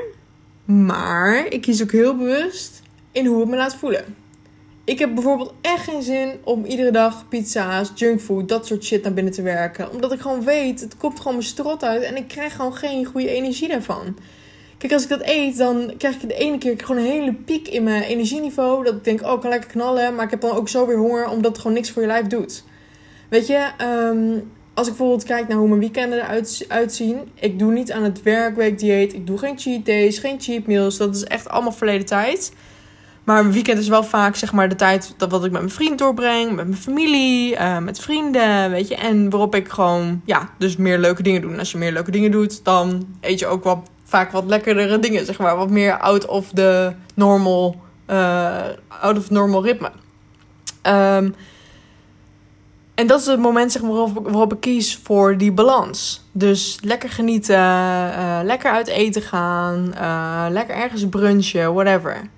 Maar 0.66 1.46
ik 1.50 1.62
kies 1.62 1.82
ook 1.82 1.92
heel 1.92 2.18
bewust 2.18 2.82
in 3.12 3.26
hoe 3.26 3.40
het 3.40 3.50
me 3.50 3.56
laat 3.56 3.76
voelen. 3.76 4.16
Ik 4.84 5.00
heb 5.00 5.14
bijvoorbeeld 5.14 5.54
echt 5.62 5.84
geen 5.84 6.02
zin 6.02 6.32
om 6.44 6.66
iedere 6.66 6.92
dag 6.92 7.28
pizza's, 7.28 7.92
junkfood, 7.96 8.50
dat 8.50 8.68
soort 8.68 8.84
shit 8.84 9.04
naar 9.04 9.14
binnen 9.14 9.34
te 9.34 9.42
werken. 9.42 9.92
Omdat 9.92 10.12
ik 10.12 10.20
gewoon 10.20 10.44
weet, 10.44 10.80
het 10.80 10.98
komt 10.98 11.18
gewoon 11.18 11.34
mijn 11.34 11.48
strot 11.48 11.84
uit 11.84 12.02
en 12.02 12.16
ik 12.16 12.28
krijg 12.28 12.56
gewoon 12.56 12.76
geen 12.76 13.06
goede 13.06 13.30
energie 13.30 13.68
daarvan. 13.68 14.18
Kijk, 14.78 14.94
als 14.94 15.04
ik 15.04 15.10
dat 15.10 15.22
eet, 15.24 15.58
dan 15.58 15.94
krijg 15.98 16.16
ik 16.16 16.28
de 16.28 16.36
ene 16.36 16.58
keer 16.58 16.80
gewoon 16.80 17.02
een 17.02 17.12
hele 17.12 17.34
piek 17.34 17.68
in 17.68 17.84
mijn 17.84 18.04
energieniveau. 18.04 18.84
Dat 18.84 18.94
ik 18.94 19.04
denk, 19.04 19.22
oh, 19.22 19.34
ik 19.34 19.40
kan 19.40 19.50
lekker 19.50 19.70
knallen. 19.70 20.16
Maar 20.16 20.26
ik 20.26 20.32
heb 20.32 20.42
dan 20.42 20.56
ook 20.56 20.70
zo 20.70 20.88
weer 20.88 20.98
honger, 20.98 21.30
omdat 21.30 21.52
het 21.52 21.62
gewoon 21.62 21.76
niks 21.76 21.92
voor 21.92 22.02
je 22.02 22.08
lijf 22.08 22.28
doet. 22.28 22.64
Weet 23.30 23.48
je, 23.48 23.70
um, 23.82 24.52
als 24.78 24.88
ik 24.88 24.96
bijvoorbeeld 24.96 25.24
kijk 25.24 25.48
naar 25.48 25.58
hoe 25.58 25.68
mijn 25.68 25.80
weekenden 25.80 26.20
eruit 26.20 26.66
uitzien. 26.68 27.32
Ik 27.36 27.60
doe 27.60 27.72
niet 27.72 27.92
aan 27.92 28.04
het 28.04 28.22
werkweekdieet. 28.24 29.14
Ik 29.14 29.28
doe 29.28 29.38
geen 29.38 29.60
cheat 29.60 29.86
days, 29.86 30.20
geen 30.20 30.42
cheat 30.42 30.66
meals. 30.66 30.98
Dat 30.98 31.16
is 31.16 31.24
echt 31.24 31.50
allemaal 31.50 31.72
verleden 31.72 32.06
tijd. 32.06 32.54
Maar 33.24 33.40
een 33.40 33.52
weekend 33.52 33.80
is 33.80 33.88
wel 33.88 34.04
vaak 34.04 34.36
zeg 34.36 34.54
maar 34.54 34.70
de 34.70 34.76
tijd 34.76 35.14
dat 35.18 35.32
wat 35.32 35.46
ik 35.46 35.52
met 35.52 35.62
mijn 35.62 35.74
vriend 35.74 35.98
doorbreng, 35.98 36.56
met 36.56 36.68
mijn 36.68 36.80
familie, 36.80 37.54
uh, 37.54 37.78
met 37.78 38.00
vrienden, 38.00 38.72
weet 38.72 38.88
je. 38.88 38.96
En 38.96 39.30
waarop 39.30 39.56
ik 39.56 39.68
gewoon, 39.68 40.22
ja, 40.26 40.50
dus 40.58 40.76
meer 40.76 40.98
leuke 40.98 41.24
dingen 41.24 41.42
doe. 41.42 41.52
En 41.52 41.60
als 41.60 41.72
je 41.72 41.78
meer 41.78 41.92
leuke 41.92 42.12
dingen 42.12 42.32
doet, 42.32 42.64
dan 42.64 43.08
eet 43.22 43.40
je 43.40 43.48
ook 43.48 43.64
wel 43.64 43.84
vaak 44.04 44.32
wat 44.32 44.46
lekkerdere 44.46 45.00
dingen, 45.00 45.26
zeg 45.26 45.40
maar. 45.40 45.58
Wat 45.58 45.70
meer 45.70 45.98
out 45.98 46.26
of 46.26 46.50
the 46.54 46.94
normal, 47.14 47.76
uh, 48.10 48.64
out 49.02 49.18
of 49.18 49.30
normal 49.30 49.64
ritme. 49.64 49.92
Um, 50.84 51.36
en 52.98 53.08
dat 53.08 53.20
is 53.20 53.26
het 53.26 53.40
moment 53.40 53.72
zeg 53.72 53.82
maar, 53.82 53.92
waarop, 54.24 54.54
ik 54.54 54.60
kies 54.60 55.00
voor 55.04 55.38
die 55.38 55.52
balans. 55.52 56.22
Dus 56.32 56.78
lekker 56.82 57.10
genieten, 57.10 57.56
uh, 57.56 58.40
lekker 58.44 58.72
uit 58.72 58.88
eten 58.88 59.22
gaan, 59.22 59.94
uh, 59.96 60.46
lekker 60.50 60.76
ergens 60.76 61.10
brunchen, 61.10 61.74
whatever 61.74 62.30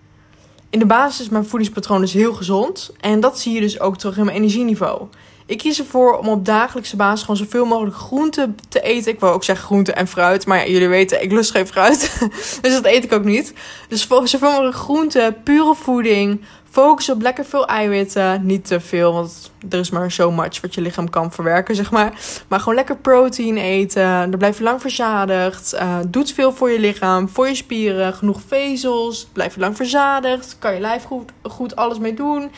in 0.70 0.80
de 0.80 0.86
basis 0.86 1.22
is 1.22 1.30
mijn 1.30 1.46
voedingspatroon 1.46 2.02
dus 2.02 2.14
heel 2.14 2.34
gezond. 2.34 2.92
En 3.00 3.20
dat 3.20 3.40
zie 3.40 3.54
je 3.54 3.60
dus 3.60 3.80
ook 3.80 3.98
terug 3.98 4.18
in 4.18 4.26
mijn 4.26 4.38
energieniveau. 4.38 5.08
Ik 5.46 5.58
kies 5.58 5.80
ervoor 5.80 6.18
om 6.18 6.28
op 6.28 6.46
dagelijkse 6.46 6.96
basis 6.96 7.22
gewoon 7.22 7.38
zoveel 7.38 7.66
mogelijk 7.66 7.96
groente 7.96 8.50
te 8.70 8.82
eten. 8.82 9.12
Ik 9.12 9.20
wil 9.20 9.30
ook 9.30 9.44
zeggen 9.44 9.66
groente 9.66 9.94
en 9.94 10.08
fruit. 10.08 10.46
Maar 10.46 10.58
ja, 10.58 10.72
jullie 10.72 10.88
weten, 10.88 11.24
ik 11.24 11.32
lust 11.32 11.52
geen 11.52 11.68
fruit. 11.68 12.20
dus 12.62 12.74
dat 12.74 12.86
eet 12.86 13.04
ik 13.04 13.14
ook 13.14 13.24
niet. 13.24 13.54
Dus 13.88 14.08
zoveel 14.08 14.50
mogelijk 14.50 14.75
groente, 14.75 15.36
pure 15.44 15.75
voeding. 15.75 16.42
Focus 16.72 17.10
op 17.10 17.22
lekker 17.22 17.46
veel 17.46 17.68
eiwitten. 17.68 18.46
Niet 18.46 18.68
te 18.68 18.80
veel, 18.80 19.14
want 19.14 19.52
er 19.70 19.80
is 19.80 19.90
maar 19.90 20.12
zo 20.12 20.32
much 20.32 20.62
wat 20.62 20.74
je 20.74 20.82
lichaam 20.82 21.10
kan 21.10 21.32
verwerken, 21.32 21.76
zeg 21.76 21.92
maar. 21.92 22.20
Maar 22.48 22.60
gewoon 22.60 22.76
lekker 22.76 22.98
protein 22.98 23.58
eten. 23.58 24.30
Dan 24.30 24.40
blijf 24.40 24.58
je 24.58 24.64
lang 24.64 24.82
verzadigd. 24.82 25.74
Uh, 25.74 25.98
doet 26.08 26.34
veel 26.34 26.54
voor 26.54 26.70
je 26.70 26.80
lichaam, 26.80 27.30
voor 27.30 27.48
je 27.48 27.56
spieren. 27.56 28.14
Genoeg 28.14 28.42
vezels. 28.48 29.28
Blijf 29.34 29.54
je 29.54 29.60
lang 29.60 29.76
verzadigd. 29.76 30.56
Kan 30.60 30.74
je 30.74 30.80
lijf 30.80 31.04
goed, 31.04 31.32
goed 31.44 31.76
alles 31.76 32.00
mee 32.00 32.14
doen 32.14 32.52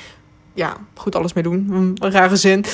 ja, 0.54 0.78
goed 0.96 1.16
alles 1.16 1.34
mee 1.34 1.44
doen. 1.44 1.68
Een 2.00 2.12
rare 2.12 2.36
zin. 2.36 2.66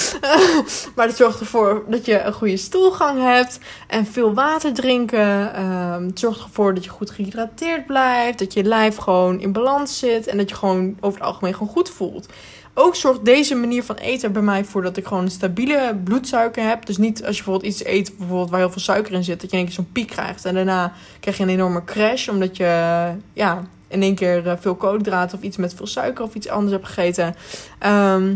maar 0.96 1.08
dat 1.08 1.16
zorgt 1.16 1.40
ervoor 1.40 1.84
dat 1.88 2.06
je 2.06 2.22
een 2.22 2.34
goede 2.34 2.58
stoelgang 2.58 3.22
hebt. 3.22 3.60
En 3.88 4.06
veel 4.06 4.34
water 4.34 4.74
drinken. 4.74 5.52
Uh, 5.56 5.98
het 5.98 6.20
zorgt 6.20 6.44
ervoor 6.44 6.74
dat 6.74 6.84
je 6.84 6.90
goed 6.90 7.12
gehydrateerd 7.12 7.86
blijft. 7.86 8.40
Dat 8.40 8.54
je 8.54 8.64
lijf 8.64 8.96
gewoon 8.96 9.40
in 9.40 9.52
balans 9.52 10.00
zit. 10.00 10.28
En 10.28 10.38
dat 10.38 10.50
je 10.50 10.56
gewoon 10.56 10.98
over 11.00 11.20
het 11.20 11.28
algemeen 11.28 11.54
gewoon 11.54 11.74
goed 11.74 11.90
voelt. 11.90 12.28
Ook 12.74 12.96
zorgt 12.96 13.26
deze 13.26 13.56
manier 13.56 13.84
van 13.84 13.96
eten 13.96 14.32
bij 14.32 14.42
mij 14.42 14.66
voor 14.66 14.82
dat 14.82 14.98
ik 14.98 15.06
gewoon 15.06 15.24
een 15.24 15.32
stabiele 15.32 16.00
bloedsuiker 16.04 16.68
heb. 16.68 16.86
Dus 16.86 16.98
niet 16.98 17.26
als 17.26 17.38
je 17.38 17.44
bijvoorbeeld 17.44 17.74
iets 17.74 17.86
eet 17.86 18.18
bijvoorbeeld 18.18 18.50
waar 18.50 18.60
heel 18.60 18.72
veel 18.72 18.82
suiker 18.82 19.14
in 19.14 19.24
zit. 19.24 19.42
Dat 19.42 19.52
je 19.52 19.58
een 19.58 19.66
keer 19.66 19.74
zo'n 19.74 19.92
piek 19.92 20.08
krijgt. 20.08 20.46
En 20.46 20.54
daarna 20.54 20.94
krijg 21.20 21.38
je 21.38 21.44
een 21.44 21.50
enorme 21.50 21.84
crash. 21.84 22.28
Omdat 22.28 22.58
je 22.58 23.12
ja, 23.34 23.64
in 23.88 24.02
één 24.02 24.16
keer 24.16 24.48
eh, 24.48 24.54
veel 24.60 24.76
koolhydraten 24.76 25.38
of 25.38 25.44
iets 25.44 25.58
met 25.58 25.74
veel 25.74 25.88
suiker 25.88 26.26
of 26.26 26.36
iets 26.36 26.50
anders 26.50 26.72
heb 26.72 26.84
gegeten. 26.84 27.36
Ehm, 27.80 28.36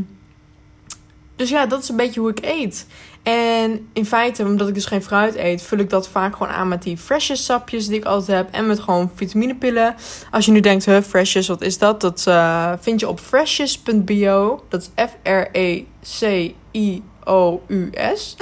dus 1.35 1.49
ja, 1.49 1.65
dat 1.65 1.83
is 1.83 1.89
een 1.89 1.95
beetje 1.95 2.19
hoe 2.19 2.29
ik 2.29 2.45
eet. 2.45 2.87
En 3.23 3.87
in 3.93 4.05
feite, 4.05 4.43
omdat 4.43 4.67
ik 4.67 4.73
dus 4.73 4.85
geen 4.85 5.03
fruit 5.03 5.35
eet, 5.35 5.61
vul 5.61 5.77
ik 5.77 5.89
dat 5.89 6.07
vaak 6.07 6.35
gewoon 6.35 6.53
aan 6.53 6.67
met 6.67 6.83
die 6.83 6.97
freshes 6.97 7.45
sapjes 7.45 7.87
die 7.87 7.97
ik 7.97 8.05
altijd 8.05 8.37
heb. 8.37 8.53
En 8.53 8.67
met 8.67 8.79
gewoon 8.79 9.11
vitaminepillen. 9.15 9.95
Als 10.31 10.45
je 10.45 10.51
nu 10.51 10.59
denkt, 10.59 10.85
huh, 10.85 11.01
freshes, 11.01 11.47
wat 11.47 11.61
is 11.61 11.77
dat? 11.77 12.01
Dat 12.01 12.25
uh, 12.27 12.71
vind 12.79 12.99
je 12.99 13.07
op 13.07 13.19
freshes.bio. 13.19 14.63
Dat 14.69 14.81
is 14.81 14.89
F-R-E-C-I 15.09 17.03
O-U-S. 17.23 18.35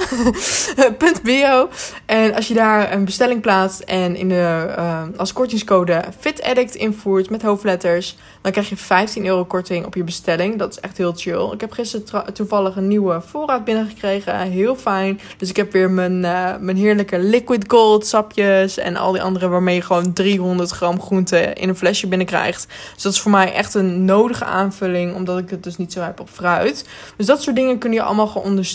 .bio. 1.22 1.68
En 2.06 2.34
als 2.34 2.48
je 2.48 2.54
daar 2.54 2.92
een 2.92 3.04
bestelling 3.04 3.40
plaatst 3.40 3.80
en 3.80 4.16
in 4.16 4.28
de, 4.28 4.74
uh, 4.78 5.02
als 5.16 5.32
kortingscode 5.32 6.04
FitAddict 6.18 6.74
invoert 6.74 7.30
met 7.30 7.42
hoofdletters, 7.42 8.16
dan 8.40 8.52
krijg 8.52 8.68
je 8.68 8.76
15 8.76 9.26
euro 9.26 9.44
korting 9.44 9.86
op 9.86 9.94
je 9.94 10.04
bestelling. 10.04 10.58
Dat 10.58 10.70
is 10.70 10.80
echt 10.80 10.96
heel 10.96 11.12
chill. 11.16 11.52
Ik 11.52 11.60
heb 11.60 11.72
gisteren 11.72 12.34
toevallig 12.34 12.76
een 12.76 12.88
nieuwe 12.88 13.20
voorraad 13.26 13.64
binnengekregen. 13.64 14.38
Heel 14.38 14.76
fijn. 14.76 15.20
Dus 15.36 15.48
ik 15.48 15.56
heb 15.56 15.72
weer 15.72 15.90
mijn, 15.90 16.22
uh, 16.22 16.56
mijn 16.60 16.76
heerlijke 16.76 17.18
liquid 17.18 17.64
gold 17.68 18.06
sapjes 18.06 18.78
en 18.78 18.96
al 18.96 19.12
die 19.12 19.22
andere 19.22 19.48
waarmee 19.48 19.74
je 19.74 19.82
gewoon 19.82 20.12
300 20.12 20.70
gram 20.70 21.00
groente 21.00 21.38
in 21.38 21.68
een 21.68 21.76
flesje 21.76 22.06
binnenkrijgt. 22.06 22.66
Dus 22.94 23.02
dat 23.02 23.12
is 23.12 23.20
voor 23.20 23.30
mij 23.30 23.52
echt 23.52 23.74
een 23.74 24.04
nodige 24.04 24.44
aanvulling, 24.44 25.14
omdat 25.14 25.38
ik 25.38 25.50
het 25.50 25.62
dus 25.62 25.76
niet 25.76 25.92
zo 25.92 26.00
heb 26.00 26.20
op 26.20 26.28
fruit. 26.28 26.84
Dus 27.16 27.26
dat 27.26 27.42
soort 27.42 27.56
dingen 27.56 27.78
kun 27.78 27.92
je 27.92 28.02
allemaal 28.02 28.26
gewoon 28.26 28.46
ondersteunen. 28.46 28.69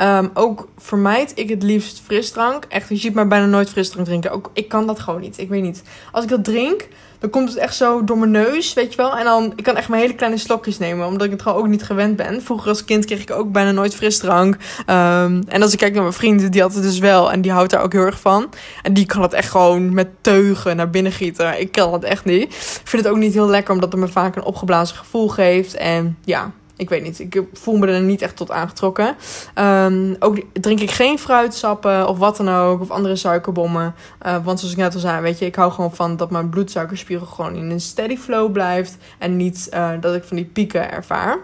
Um, 0.00 0.30
ook 0.34 0.68
vermijd 0.78 1.32
ik 1.34 1.48
het 1.48 1.62
liefst 1.62 2.00
frisdrank. 2.04 2.64
Echt, 2.68 2.88
je 2.88 2.96
ziet 2.96 3.14
mij 3.14 3.26
bijna 3.26 3.46
nooit 3.46 3.70
frisdrank 3.70 4.06
drinken. 4.06 4.30
Ook, 4.30 4.50
ik 4.52 4.68
kan 4.68 4.86
dat 4.86 5.00
gewoon 5.00 5.20
niet. 5.20 5.38
Ik 5.38 5.48
weet 5.48 5.62
niet. 5.62 5.82
Als 6.12 6.24
ik 6.24 6.30
dat 6.30 6.44
drink, 6.44 6.88
dan 7.18 7.30
komt 7.30 7.48
het 7.48 7.58
echt 7.58 7.74
zo 7.74 8.04
door 8.04 8.18
mijn 8.18 8.30
neus, 8.30 8.72
weet 8.72 8.90
je 8.90 8.96
wel. 8.96 9.16
En 9.16 9.24
dan, 9.24 9.52
ik 9.56 9.64
kan 9.64 9.76
echt 9.76 9.88
mijn 9.88 10.02
hele 10.02 10.14
kleine 10.14 10.38
slokjes 10.38 10.78
nemen, 10.78 11.06
omdat 11.06 11.26
ik 11.26 11.30
het 11.32 11.42
gewoon 11.42 11.58
ook 11.58 11.66
niet 11.66 11.82
gewend 11.82 12.16
ben. 12.16 12.42
Vroeger 12.42 12.68
als 12.68 12.84
kind 12.84 13.04
kreeg 13.04 13.22
ik 13.22 13.30
ook 13.30 13.52
bijna 13.52 13.70
nooit 13.70 13.94
frisdrank. 13.94 14.54
Um, 14.54 15.42
en 15.48 15.62
als 15.62 15.72
ik 15.72 15.78
kijk 15.78 15.92
naar 15.92 16.02
mijn 16.02 16.14
vrienden, 16.14 16.50
die 16.50 16.60
had 16.60 16.74
het 16.74 16.82
dus 16.82 16.98
wel. 16.98 17.32
En 17.32 17.40
die 17.40 17.52
houdt 17.52 17.70
daar 17.70 17.82
ook 17.82 17.92
heel 17.92 18.04
erg 18.04 18.20
van. 18.20 18.48
En 18.82 18.92
die 18.92 19.06
kan 19.06 19.22
het 19.22 19.32
echt 19.32 19.50
gewoon 19.50 19.94
met 19.94 20.08
teugen 20.20 20.76
naar 20.76 20.90
binnen 20.90 21.12
gieten. 21.12 21.60
Ik 21.60 21.72
kan 21.72 21.92
het 21.92 22.04
echt 22.04 22.24
niet. 22.24 22.42
Ik 22.42 22.80
vind 22.84 23.04
het 23.04 23.12
ook 23.12 23.18
niet 23.18 23.34
heel 23.34 23.48
lekker, 23.48 23.74
omdat 23.74 23.92
het 23.92 24.00
me 24.00 24.08
vaak 24.08 24.36
een 24.36 24.44
opgeblazen 24.44 24.96
gevoel 24.96 25.28
geeft. 25.28 25.74
En 25.74 26.18
ja, 26.24 26.52
ik 26.82 26.88
weet 26.88 27.02
niet. 27.02 27.18
Ik 27.18 27.42
voel 27.52 27.76
me 27.76 27.86
er 27.86 28.00
niet 28.00 28.22
echt 28.22 28.36
tot 28.36 28.50
aangetrokken. 28.50 29.16
Um, 29.54 30.16
ook 30.18 30.38
drink 30.52 30.80
ik 30.80 30.90
geen 30.90 31.18
fruitsappen 31.18 32.08
of 32.08 32.18
wat 32.18 32.36
dan 32.36 32.48
ook. 32.48 32.80
Of 32.80 32.90
andere 32.90 33.16
suikerbommen. 33.16 33.94
Uh, 34.26 34.44
want 34.44 34.58
zoals 34.58 34.74
ik 34.74 34.80
net 34.80 34.94
al 34.94 35.00
zei, 35.00 35.20
weet 35.20 35.38
je, 35.38 35.46
ik 35.46 35.54
hou 35.54 35.72
gewoon 35.72 35.94
van 35.94 36.16
dat 36.16 36.30
mijn 36.30 36.48
bloedsuikerspiegel 36.48 37.26
gewoon 37.26 37.54
in 37.54 37.70
een 37.70 37.80
steady 37.80 38.16
flow 38.16 38.52
blijft. 38.52 38.96
En 39.18 39.36
niet 39.36 39.68
uh, 39.74 39.90
dat 40.00 40.14
ik 40.14 40.24
van 40.24 40.36
die 40.36 40.46
pieken 40.46 40.90
ervaar. 40.90 41.38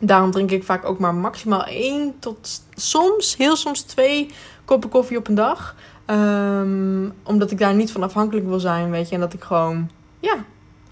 Daarom 0.00 0.30
drink 0.30 0.50
ik 0.50 0.64
vaak 0.64 0.84
ook 0.84 0.98
maar 0.98 1.14
maximaal 1.14 1.64
één 1.64 2.14
tot 2.18 2.62
soms, 2.74 3.36
heel 3.36 3.56
soms 3.56 3.82
twee 3.82 4.30
koppen 4.64 4.90
koffie 4.90 5.16
op 5.16 5.28
een 5.28 5.34
dag. 5.34 5.74
Um, 6.10 7.12
omdat 7.22 7.50
ik 7.50 7.58
daar 7.58 7.74
niet 7.74 7.92
van 7.92 8.02
afhankelijk 8.02 8.46
wil 8.46 8.60
zijn, 8.60 8.90
weet 8.90 9.08
je. 9.08 9.14
En 9.14 9.20
dat 9.20 9.32
ik 9.32 9.42
gewoon, 9.42 9.90
ja, 10.20 10.34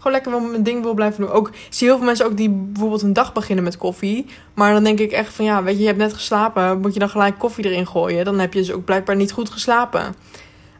gewoon 0.05 0.23
lekker 0.23 0.41
wel 0.41 0.51
mijn 0.51 0.63
ding 0.63 0.83
wil 0.83 0.95
blijven 0.95 1.21
doen. 1.21 1.31
Ook 1.31 1.49
ik 1.49 1.55
zie 1.69 1.89
heel 1.89 1.97
veel 1.97 2.07
mensen 2.07 2.27
ook 2.27 2.37
die 2.37 2.51
bijvoorbeeld 2.51 3.03
een 3.03 3.13
dag 3.13 3.33
beginnen 3.33 3.65
met 3.65 3.77
koffie. 3.77 4.27
Maar 4.55 4.73
dan 4.73 4.85
denk 4.85 4.99
ik 4.99 5.13
echt 5.13 5.35
van 5.35 5.45
ja, 5.45 5.63
weet 5.63 5.75
je, 5.75 5.81
je 5.81 5.87
hebt 5.87 5.99
net 5.99 6.13
geslapen. 6.13 6.81
Moet 6.81 6.93
je 6.93 6.99
dan 6.99 7.09
gelijk 7.09 7.39
koffie 7.39 7.65
erin 7.65 7.87
gooien? 7.87 8.25
Dan 8.25 8.39
heb 8.39 8.53
je 8.53 8.59
dus 8.59 8.73
ook 8.73 8.85
blijkbaar 8.85 9.17
niet 9.17 9.33
goed 9.33 9.51
geslapen. 9.51 10.15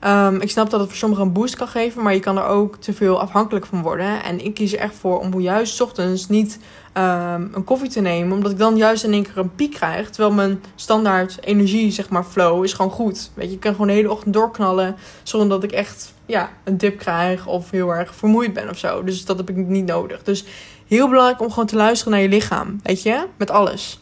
Um, 0.07 0.41
ik 0.41 0.51
snap 0.51 0.71
dat 0.71 0.81
het 0.81 0.89
voor 0.89 0.99
sommigen 0.99 1.25
een 1.25 1.33
boost 1.33 1.57
kan 1.57 1.69
geven, 1.69 2.03
maar 2.03 2.15
je 2.15 2.21
kan 2.21 2.39
er 2.39 2.45
ook 2.45 2.77
te 2.77 2.93
veel 2.93 3.21
afhankelijk 3.21 3.67
van 3.67 3.83
worden. 3.83 4.23
En 4.23 4.45
ik 4.45 4.55
kies 4.55 4.73
er 4.73 4.79
echt 4.79 4.95
voor 4.95 5.19
om 5.19 5.41
juist 5.41 5.81
ochtends 5.81 6.29
niet 6.29 6.59
um, 6.95 7.51
een 7.55 7.65
koffie 7.65 7.89
te 7.89 8.01
nemen, 8.01 8.37
omdat 8.37 8.51
ik 8.51 8.59
dan 8.59 8.77
juist 8.77 9.05
in 9.05 9.13
één 9.13 9.23
keer 9.23 9.37
een 9.37 9.55
piek 9.55 9.73
krijg. 9.73 10.11
Terwijl 10.11 10.35
mijn 10.35 10.63
standaard 10.75 11.39
energie, 11.45 11.91
zeg 11.91 12.09
maar, 12.09 12.25
flow 12.25 12.65
is 12.65 12.73
gewoon 12.73 12.91
goed. 12.91 13.31
Weet 13.35 13.49
je, 13.49 13.55
ik 13.55 13.61
kan 13.61 13.73
gewoon 13.73 13.87
de 13.87 13.93
hele 13.93 14.11
ochtend 14.11 14.35
doorknallen 14.35 14.97
zonder 15.23 15.49
dat 15.49 15.63
ik 15.63 15.73
echt 15.73 16.15
ja, 16.27 16.51
een 16.65 16.79
dip 16.79 16.99
krijg 16.99 17.47
of 17.47 17.71
heel 17.71 17.95
erg 17.95 18.15
vermoeid 18.15 18.53
ben 18.53 18.69
of 18.71 18.79
zo. 18.79 19.05
Dus 19.05 19.25
dat 19.25 19.37
heb 19.37 19.51
ik 19.51 19.57
niet 19.57 19.87
nodig. 19.87 20.23
Dus 20.23 20.45
heel 20.87 21.09
belangrijk 21.09 21.41
om 21.41 21.51
gewoon 21.51 21.67
te 21.67 21.77
luisteren 21.77 22.13
naar 22.13 22.23
je 22.23 22.29
lichaam, 22.29 22.81
weet 22.83 23.03
je, 23.03 23.27
met 23.37 23.51
alles. 23.51 24.01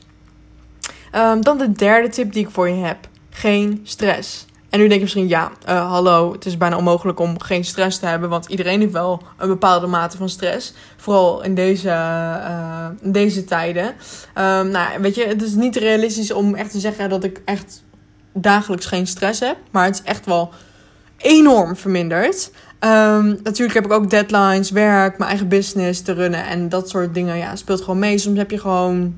Um, 1.15 1.43
dan 1.43 1.59
de 1.59 1.73
derde 1.73 2.09
tip 2.09 2.33
die 2.33 2.45
ik 2.45 2.51
voor 2.51 2.69
je 2.69 2.85
heb: 2.85 3.09
geen 3.31 3.81
stress. 3.83 4.47
En 4.73 4.79
nu 4.79 4.85
denk 4.85 4.95
je 4.95 5.01
misschien, 5.01 5.29
ja, 5.29 5.53
uh, 5.69 5.91
hallo, 5.91 6.33
het 6.33 6.47
is 6.47 6.57
bijna 6.57 6.77
onmogelijk 6.77 7.21
om 7.21 7.41
geen 7.41 7.65
stress 7.65 7.99
te 7.99 8.07
hebben. 8.07 8.29
Want 8.29 8.47
iedereen 8.47 8.81
heeft 8.81 8.93
wel 8.93 9.23
een 9.39 9.49
bepaalde 9.49 9.87
mate 9.87 10.17
van 10.17 10.29
stress. 10.29 10.75
Vooral 10.97 11.43
in 11.43 11.55
deze, 11.55 11.89
uh, 11.89 12.87
in 13.01 13.13
deze 13.13 13.45
tijden. 13.45 13.85
Um, 13.85 14.69
nou, 14.69 15.01
weet 15.01 15.15
je, 15.15 15.27
het 15.27 15.43
is 15.43 15.55
niet 15.55 15.77
realistisch 15.77 16.33
om 16.33 16.55
echt 16.55 16.71
te 16.71 16.81
zeggen 16.81 17.11
dat 17.11 17.25
ik 17.25 17.41
echt 17.45 17.83
dagelijks 18.33 18.87
geen 18.87 19.07
stress 19.07 19.41
heb. 19.41 19.57
Maar 19.71 19.85
het 19.85 19.95
is 19.95 20.03
echt 20.03 20.27
wel 20.27 20.51
enorm 21.17 21.77
verminderd. 21.77 22.51
Um, 22.85 23.39
natuurlijk 23.43 23.75
heb 23.75 23.85
ik 23.85 23.93
ook 23.93 24.11
deadlines, 24.11 24.71
werk, 24.71 25.19
mijn 25.19 25.31
eigen 25.31 25.49
business 25.49 26.01
te 26.03 26.13
runnen 26.13 26.47
en 26.47 26.69
dat 26.69 26.89
soort 26.89 27.15
dingen. 27.15 27.37
Ja, 27.37 27.57
speelt 27.57 27.81
gewoon 27.81 27.99
mee. 27.99 28.19
Soms 28.19 28.39
heb 28.39 28.51
je 28.51 28.59
gewoon 28.59 29.15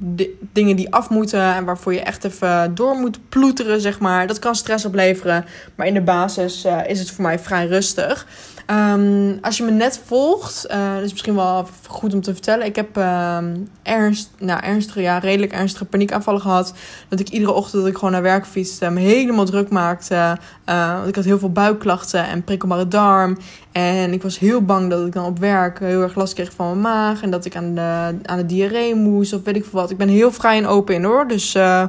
dingen 0.52 0.76
die 0.76 0.92
af 0.92 1.10
moeten 1.10 1.54
en 1.54 1.64
waarvoor 1.64 1.92
je 1.92 2.00
echt 2.00 2.24
even 2.24 2.74
door 2.74 2.94
moet 2.94 3.18
ploeteren, 3.28 3.80
zeg 3.80 3.98
maar. 3.98 4.26
Dat 4.26 4.38
kan 4.38 4.54
stress 4.54 4.84
opleveren, 4.84 5.44
maar 5.74 5.86
in 5.86 5.94
de 5.94 6.02
basis 6.02 6.64
uh, 6.64 6.78
is 6.86 6.98
het 6.98 7.10
voor 7.10 7.24
mij 7.24 7.38
vrij 7.38 7.66
rustig. 7.66 8.26
Um, 8.70 9.38
als 9.40 9.56
je 9.56 9.64
me 9.64 9.70
net 9.70 10.00
volgt, 10.04 10.66
uh, 10.70 10.94
dat 10.94 11.02
is 11.02 11.10
misschien 11.10 11.34
wel 11.34 11.68
goed 11.86 12.14
om 12.14 12.20
te 12.20 12.32
vertellen. 12.32 12.66
Ik 12.66 12.76
heb 12.76 12.96
uh, 12.98 13.38
ernst, 13.82 14.30
nou, 14.38 14.60
ernstige, 14.62 15.00
ja, 15.00 15.18
redelijk 15.18 15.52
ernstige 15.52 15.84
paniekaanvallen 15.84 16.40
gehad. 16.40 16.74
Dat 17.08 17.20
ik 17.20 17.28
iedere 17.28 17.52
ochtend 17.52 17.82
dat 17.82 17.90
ik 17.90 17.96
gewoon 17.96 18.12
naar 18.12 18.22
werk 18.22 18.46
fietste, 18.46 18.90
me 18.90 19.00
helemaal 19.00 19.44
druk 19.44 19.70
maakte. 19.70 20.38
Uh, 20.68 20.94
want 20.94 21.08
ik 21.08 21.14
had 21.14 21.24
heel 21.24 21.38
veel 21.38 21.52
buikklachten 21.52 22.26
en 22.26 22.44
prikkelbare 22.44 22.88
darm. 22.88 23.38
En 23.72 24.12
ik 24.12 24.22
was 24.22 24.38
heel 24.38 24.62
bang 24.62 24.90
dat 24.90 25.06
ik 25.06 25.12
dan 25.12 25.26
op 25.26 25.38
werk 25.38 25.78
heel 25.78 26.02
erg 26.02 26.14
last 26.14 26.34
kreeg 26.34 26.52
van 26.52 26.66
mijn 26.66 26.80
maag. 26.80 27.22
En 27.22 27.30
dat 27.30 27.44
ik 27.44 27.56
aan 27.56 27.74
de, 27.74 28.16
aan 28.22 28.36
de 28.36 28.46
diarree 28.46 28.94
moest 28.94 29.32
of 29.32 29.42
weet 29.44 29.56
ik 29.56 29.64
veel 29.64 29.80
wat. 29.80 29.90
Ik 29.90 29.96
ben 29.96 30.08
heel 30.08 30.32
vrij 30.32 30.56
en 30.56 30.66
open 30.66 30.94
in 30.94 31.04
hoor. 31.04 31.28
Dus 31.28 31.54
uh, 31.54 31.84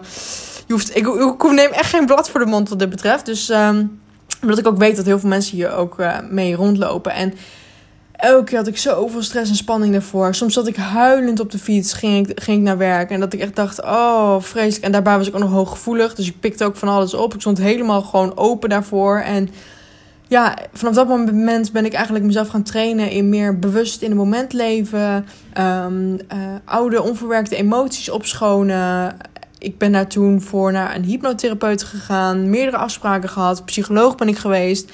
je 0.68 0.74
hoeft, 0.74 0.96
ik, 0.96 1.44
neem 1.44 1.72
echt 1.72 1.90
geen 1.90 2.06
blad 2.06 2.30
voor 2.30 2.40
de 2.40 2.46
mond 2.46 2.70
wat 2.70 2.80
dit 2.80 2.90
betreft. 2.90 3.26
Dus... 3.26 3.50
Um, 3.50 4.04
omdat 4.42 4.60
ik 4.60 4.68
ook 4.68 4.78
weet 4.78 4.96
dat 4.96 5.06
heel 5.06 5.20
veel 5.20 5.30
mensen 5.30 5.56
hier 5.56 5.74
ook 5.74 6.00
uh, 6.00 6.18
mee 6.30 6.56
rondlopen. 6.56 7.14
En 7.14 7.34
elke 8.12 8.44
keer 8.44 8.58
had 8.58 8.68
ik 8.68 8.78
zoveel 8.78 9.22
stress 9.22 9.50
en 9.50 9.56
spanning 9.56 9.92
daarvoor. 9.92 10.36
Soms 10.36 10.54
zat 10.54 10.68
ik 10.68 10.76
huilend 10.76 11.40
op 11.40 11.52
de 11.52 11.58
fiets, 11.58 11.94
ging 11.94 12.28
ik, 12.28 12.42
ging 12.42 12.58
ik 12.58 12.64
naar 12.64 12.78
werk. 12.78 13.10
En 13.10 13.20
dat 13.20 13.34
ik 13.34 13.40
echt 13.40 13.56
dacht, 13.56 13.82
oh, 13.82 14.36
vreselijk. 14.40 14.86
En 14.86 14.92
daarbij 14.92 15.18
was 15.18 15.28
ik 15.28 15.36
ook 15.36 15.42
nog 15.42 15.52
hooggevoelig. 15.52 16.16
Dus 16.16 16.28
ik 16.28 16.40
pikte 16.40 16.66
ook 16.66 16.76
van 16.76 16.88
alles 16.88 17.14
op. 17.14 17.34
Ik 17.34 17.40
stond 17.40 17.58
helemaal 17.58 18.02
gewoon 18.02 18.38
open 18.38 18.70
daarvoor. 18.70 19.20
En 19.20 19.50
ja, 20.28 20.58
vanaf 20.74 20.94
dat 20.94 21.08
moment 21.08 21.72
ben 21.72 21.86
ik 21.86 21.94
eigenlijk 21.94 22.26
mezelf 22.26 22.48
gaan 22.48 22.64
trainen 22.64 23.10
in 23.10 23.30
meer 23.30 23.60
bewust 23.60 24.02
in 24.02 24.10
het 24.10 24.18
moment 24.18 24.54
leven. 24.54 25.26
Um, 25.58 26.12
uh, 26.14 26.20
oude, 26.66 27.02
onverwerkte 27.02 27.56
emoties 27.56 28.10
opschonen 28.10 29.16
ik 29.66 29.78
ben 29.78 29.92
daar 29.92 30.08
toen 30.08 30.42
voor 30.42 30.72
naar 30.72 30.96
een 30.96 31.04
hypnotherapeut 31.04 31.84
gegaan. 31.84 32.50
Meerdere 32.50 32.78
afspraken 32.78 33.30
gehad. 33.30 33.66
Psycholoog 33.66 34.16
ben 34.16 34.28
ik 34.28 34.38
geweest. 34.38 34.92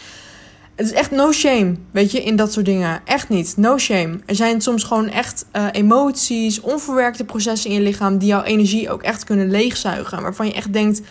Het 0.76 0.86
is 0.86 0.92
echt 0.92 1.12
no 1.12 1.32
shame, 1.32 1.76
weet 1.92 2.12
je, 2.12 2.24
in 2.24 2.36
dat 2.36 2.54
soort 2.54 2.66
dingen. 2.66 3.02
Echt 3.06 3.30
niet, 3.30 3.58
no 3.58 3.78
shame. 3.78 4.20
Er 4.26 4.36
zijn 4.36 4.62
soms 4.62 4.84
gewoon 4.84 5.10
echt 5.10 5.46
uh, 5.56 5.66
emoties, 5.72 6.62
onverwerkte 6.62 7.24
processen 7.24 7.70
in 7.70 7.76
je 7.76 7.82
lichaam... 7.82 8.18
die 8.18 8.28
jouw 8.28 8.44
energie 8.44 8.90
ook 8.90 9.04
echt 9.04 9.24
kunnen 9.24 9.50
leegzuigen. 9.50 10.22
Waarvan 10.22 10.46
je 10.46 10.54
echt 10.54 10.74
denkt, 10.74 11.02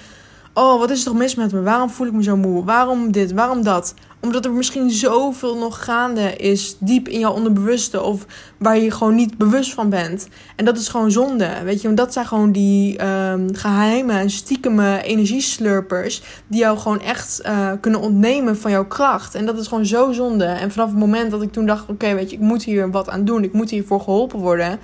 oh, 0.52 0.78
wat 0.78 0.90
is 0.90 0.99
er 0.99 1.04
toch 1.04 1.19
mis 1.19 1.35
met 1.35 1.52
me? 1.52 1.62
Waarom 1.62 1.90
voel 1.90 2.07
ik 2.07 2.12
me 2.12 2.23
zo 2.23 2.37
moe? 2.37 2.64
Waarom 2.64 3.12
dit? 3.12 3.33
Waarom 3.33 3.62
dat? 3.62 3.95
Omdat 4.21 4.45
er 4.45 4.50
misschien 4.50 4.90
zoveel 4.90 5.57
nog 5.57 5.85
gaande 5.85 6.37
is 6.37 6.76
diep 6.78 7.09
in 7.09 7.19
jouw 7.19 7.33
onderbewuste 7.33 8.02
of 8.02 8.26
waar 8.59 8.78
je 8.78 8.90
gewoon 8.90 9.14
niet 9.14 9.38
bewust 9.38 9.75
van 9.75 9.90
bent. 9.90 10.28
En 10.57 10.64
dat 10.64 10.78
is 10.78 10.88
gewoon 10.88 11.11
zonde, 11.11 11.50
weet 11.64 11.80
je. 11.80 11.87
Want 11.87 11.99
dat 11.99 12.12
zijn 12.12 12.26
gewoon 12.26 12.52
die 12.52 13.04
um, 13.07 13.54
geheime 13.54 14.12
en 14.12 14.30
stiekeme 14.30 15.02
energieslurpers 15.02 16.23
die 16.47 16.61
jou 16.61 16.78
gewoon 16.78 17.00
echt 17.00 17.40
uh, 17.47 17.71
kunnen 17.80 18.00
ontnemen 18.00 18.57
van 18.57 18.71
jouw 18.71 18.87
kracht. 18.87 19.35
En 19.35 19.47
dat 19.47 19.59
is 19.59 19.66
gewoon 19.66 19.87
zo 19.87 20.12
zonde. 20.12 20.45
En 20.45 20.71
vanaf 20.71 20.88
het 20.88 20.99
moment 20.99 21.30
dat 21.30 21.42
ik 21.42 21.52
toen 21.52 21.66
dacht, 21.66 21.88
oké, 21.88 22.14
weet 22.14 22.30
je, 22.30 22.37
ik 22.37 22.42
moet 22.42 22.64
hier 22.64 22.90
wat 22.90 23.09
aan 23.09 23.25
doen. 23.25 23.45
Ik 23.45 23.52
moet 23.52 23.71
hiervoor 23.71 24.00
geholpen 24.00 24.38
worden 24.38 24.78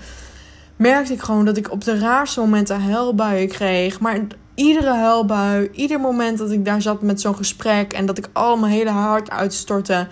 merkte 0.76 1.12
ik 1.12 1.20
gewoon 1.20 1.44
dat 1.44 1.56
ik 1.56 1.70
op 1.70 1.84
de 1.84 1.98
raarste 1.98 2.40
momenten 2.40 2.80
huilbuien 2.80 3.48
kreeg. 3.48 4.00
Maar 4.00 4.20
iedere 4.56 4.94
huilbui, 4.94 5.68
ieder 5.72 6.00
moment 6.00 6.38
dat 6.38 6.50
ik 6.50 6.64
daar 6.64 6.82
zat 6.82 7.02
met 7.02 7.20
zo'n 7.20 7.36
gesprek 7.36 7.92
en 7.92 8.06
dat 8.06 8.18
ik 8.18 8.28
al 8.32 8.56
mijn 8.56 8.72
hele 8.72 8.90
hart 8.90 9.30
uitstortte, 9.30 10.06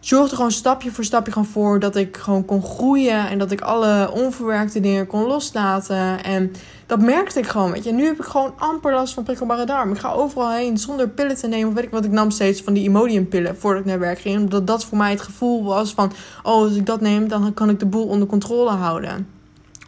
zorgde 0.00 0.36
gewoon 0.36 0.50
stapje 0.50 0.90
voor 0.90 1.04
stapje 1.04 1.32
gewoon 1.32 1.48
voor 1.48 1.80
dat 1.80 1.96
ik 1.96 2.16
gewoon 2.16 2.44
kon 2.44 2.62
groeien 2.62 3.28
en 3.28 3.38
dat 3.38 3.50
ik 3.50 3.60
alle 3.60 4.10
onverwerkte 4.12 4.80
dingen 4.80 5.06
kon 5.06 5.26
loslaten. 5.26 6.24
En 6.24 6.52
dat 6.86 7.00
merkte 7.00 7.38
ik 7.38 7.46
gewoon, 7.46 7.72
weet 7.72 7.84
je. 7.84 7.92
nu 7.92 8.04
heb 8.04 8.18
ik 8.18 8.24
gewoon 8.24 8.52
amper 8.58 8.92
last 8.92 9.14
van 9.14 9.22
prikkelbare 9.22 9.64
darm. 9.64 9.92
Ik 9.92 9.98
ga 9.98 10.12
overal 10.12 10.52
heen 10.52 10.78
zonder 10.78 11.08
pillen 11.08 11.36
te 11.36 11.46
nemen. 11.46 11.74
Weet 11.74 11.84
ik 11.84 11.90
wat, 11.90 12.04
ik 12.04 12.10
nam 12.10 12.30
steeds 12.30 12.62
van 12.62 12.72
die 12.72 12.84
Imodium 12.84 13.28
pillen 13.28 13.56
voordat 13.56 13.80
ik 13.80 13.86
naar 13.86 13.98
werk 13.98 14.18
ging. 14.18 14.38
Omdat 14.38 14.66
dat 14.66 14.84
voor 14.84 14.98
mij 14.98 15.10
het 15.10 15.20
gevoel 15.20 15.64
was 15.64 15.92
van, 15.92 16.12
oh, 16.42 16.52
als 16.52 16.74
ik 16.74 16.86
dat 16.86 17.00
neem, 17.00 17.28
dan 17.28 17.54
kan 17.54 17.70
ik 17.70 17.78
de 17.78 17.86
boel 17.86 18.06
onder 18.06 18.28
controle 18.28 18.70
houden. 18.70 19.41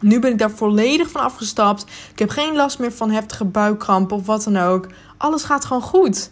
Nu 0.05 0.19
ben 0.19 0.31
ik 0.31 0.37
daar 0.37 0.51
volledig 0.51 1.09
van 1.09 1.21
afgestapt. 1.21 1.85
Ik 2.11 2.19
heb 2.19 2.29
geen 2.29 2.55
last 2.55 2.79
meer 2.79 2.91
van 2.91 3.11
heftige 3.11 3.45
buikkrampen 3.45 4.17
of 4.17 4.25
wat 4.25 4.43
dan 4.43 4.57
ook. 4.57 4.87
Alles 5.17 5.43
gaat 5.43 5.65
gewoon 5.65 5.81
goed. 5.81 6.29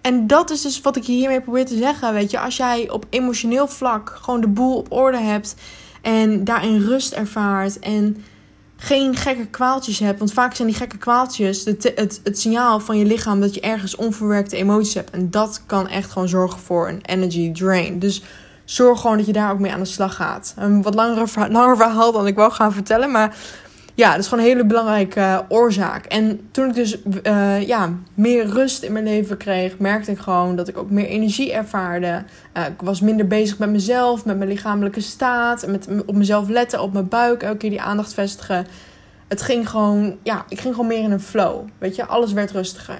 En 0.00 0.26
dat 0.26 0.50
is 0.50 0.62
dus 0.62 0.80
wat 0.80 0.96
ik 0.96 1.04
hiermee 1.04 1.40
probeer 1.40 1.66
te 1.66 1.76
zeggen. 1.76 2.12
Weet 2.12 2.30
je, 2.30 2.38
als 2.38 2.56
jij 2.56 2.90
op 2.90 3.06
emotioneel 3.10 3.68
vlak 3.68 4.18
gewoon 4.22 4.40
de 4.40 4.48
boel 4.48 4.76
op 4.76 4.92
orde 4.92 5.18
hebt 5.18 5.54
en 6.02 6.44
daarin 6.44 6.80
rust 6.80 7.12
ervaart 7.12 7.78
en 7.78 8.24
geen 8.76 9.16
gekke 9.16 9.46
kwaaltjes 9.46 9.98
hebt. 9.98 10.18
Want 10.18 10.32
vaak 10.32 10.54
zijn 10.54 10.68
die 10.68 10.76
gekke 10.76 10.98
kwaaltjes 10.98 11.64
het, 11.64 11.92
het, 11.94 12.20
het 12.24 12.38
signaal 12.38 12.80
van 12.80 12.98
je 12.98 13.04
lichaam 13.04 13.40
dat 13.40 13.54
je 13.54 13.60
ergens 13.60 13.96
onverwerkte 13.96 14.56
emoties 14.56 14.94
hebt. 14.94 15.10
En 15.10 15.30
dat 15.30 15.62
kan 15.66 15.88
echt 15.88 16.10
gewoon 16.10 16.28
zorgen 16.28 16.60
voor 16.60 16.88
een 16.88 17.00
energy 17.02 17.52
drain. 17.52 17.98
Dus 17.98 18.22
zorg 18.66 19.00
gewoon 19.00 19.16
dat 19.16 19.26
je 19.26 19.32
daar 19.32 19.52
ook 19.52 19.58
mee 19.58 19.72
aan 19.72 19.80
de 19.80 19.84
slag 19.84 20.14
gaat. 20.14 20.54
Een 20.56 20.82
wat 20.82 20.94
langere, 20.94 21.26
langer 21.50 21.76
verhaal 21.76 22.12
dan 22.12 22.26
ik 22.26 22.36
wou 22.36 22.52
gaan 22.52 22.72
vertellen. 22.72 23.10
Maar 23.10 23.36
ja, 23.96 24.10
dat 24.10 24.20
is 24.20 24.28
gewoon 24.28 24.44
een 24.44 24.50
hele 24.50 24.64
belangrijke 24.64 25.20
uh, 25.20 25.38
oorzaak. 25.48 26.04
En 26.04 26.48
toen 26.50 26.68
ik 26.68 26.74
dus 26.74 26.98
uh, 27.22 27.66
ja, 27.66 27.92
meer 28.14 28.46
rust 28.46 28.82
in 28.82 28.92
mijn 28.92 29.04
leven 29.04 29.36
kreeg, 29.36 29.78
merkte 29.78 30.10
ik 30.10 30.18
gewoon 30.18 30.56
dat 30.56 30.68
ik 30.68 30.76
ook 30.76 30.90
meer 30.90 31.06
energie 31.06 31.52
ervaarde. 31.52 32.24
Uh, 32.56 32.66
ik 32.66 32.80
was 32.80 33.00
minder 33.00 33.26
bezig 33.26 33.58
met 33.58 33.70
mezelf, 33.70 34.24
met 34.24 34.36
mijn 34.36 34.48
lichamelijke 34.48 35.00
staat, 35.00 35.66
met 35.66 35.88
op 36.06 36.14
mezelf 36.14 36.48
letten, 36.48 36.82
op 36.82 36.92
mijn 36.92 37.08
buik, 37.08 37.42
elke 37.42 37.56
keer 37.56 37.70
die 37.70 37.80
aandacht 37.80 38.14
vestigen. 38.14 38.66
Het 39.28 39.42
ging 39.42 39.70
gewoon, 39.70 40.16
ja, 40.22 40.44
ik 40.48 40.60
ging 40.60 40.74
gewoon 40.74 40.88
meer 40.88 41.02
in 41.02 41.10
een 41.10 41.20
flow. 41.20 41.68
Weet 41.78 41.96
je, 41.96 42.06
alles 42.06 42.32
werd 42.32 42.50
rustiger. 42.50 42.98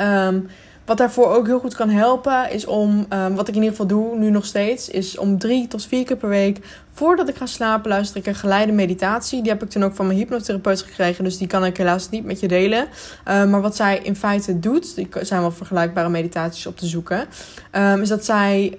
Um, 0.00 0.48
wat 0.88 0.98
daarvoor 0.98 1.28
ook 1.28 1.46
heel 1.46 1.58
goed 1.58 1.74
kan 1.74 1.90
helpen, 1.90 2.50
is 2.50 2.66
om, 2.66 3.06
um, 3.12 3.34
wat 3.34 3.48
ik 3.48 3.54
in 3.54 3.62
ieder 3.62 3.76
geval 3.76 3.86
doe, 3.86 4.18
nu 4.18 4.30
nog 4.30 4.44
steeds, 4.46 4.88
is 4.88 5.18
om 5.18 5.38
drie 5.38 5.68
tot 5.68 5.86
vier 5.86 6.04
keer 6.04 6.16
per 6.16 6.28
week, 6.28 6.58
voordat 6.98 7.28
ik 7.28 7.36
ga 7.36 7.46
slapen, 7.46 7.90
luister 7.90 8.16
ik 8.16 8.26
een 8.26 8.34
geleide 8.34 8.72
meditatie. 8.72 9.42
Die 9.42 9.50
heb 9.50 9.62
ik 9.62 9.70
toen 9.70 9.84
ook 9.84 9.94
van 9.94 10.06
mijn 10.06 10.18
hypnotherapeut 10.18 10.82
gekregen, 10.82 11.24
dus 11.24 11.38
die 11.38 11.46
kan 11.46 11.64
ik 11.64 11.76
helaas 11.76 12.10
niet 12.10 12.24
met 12.24 12.40
je 12.40 12.48
delen. 12.48 12.88
Uh, 13.28 13.44
maar 13.44 13.60
wat 13.60 13.76
zij 13.76 13.98
in 14.02 14.16
feite 14.16 14.58
doet, 14.58 14.94
die 14.94 15.08
zijn 15.20 15.40
wel 15.40 15.50
vergelijkbare 15.50 16.08
meditaties 16.08 16.66
op 16.66 16.76
te 16.76 16.86
zoeken, 16.86 17.26
um, 17.72 18.00
is 18.00 18.08
dat 18.08 18.24
zij 18.24 18.78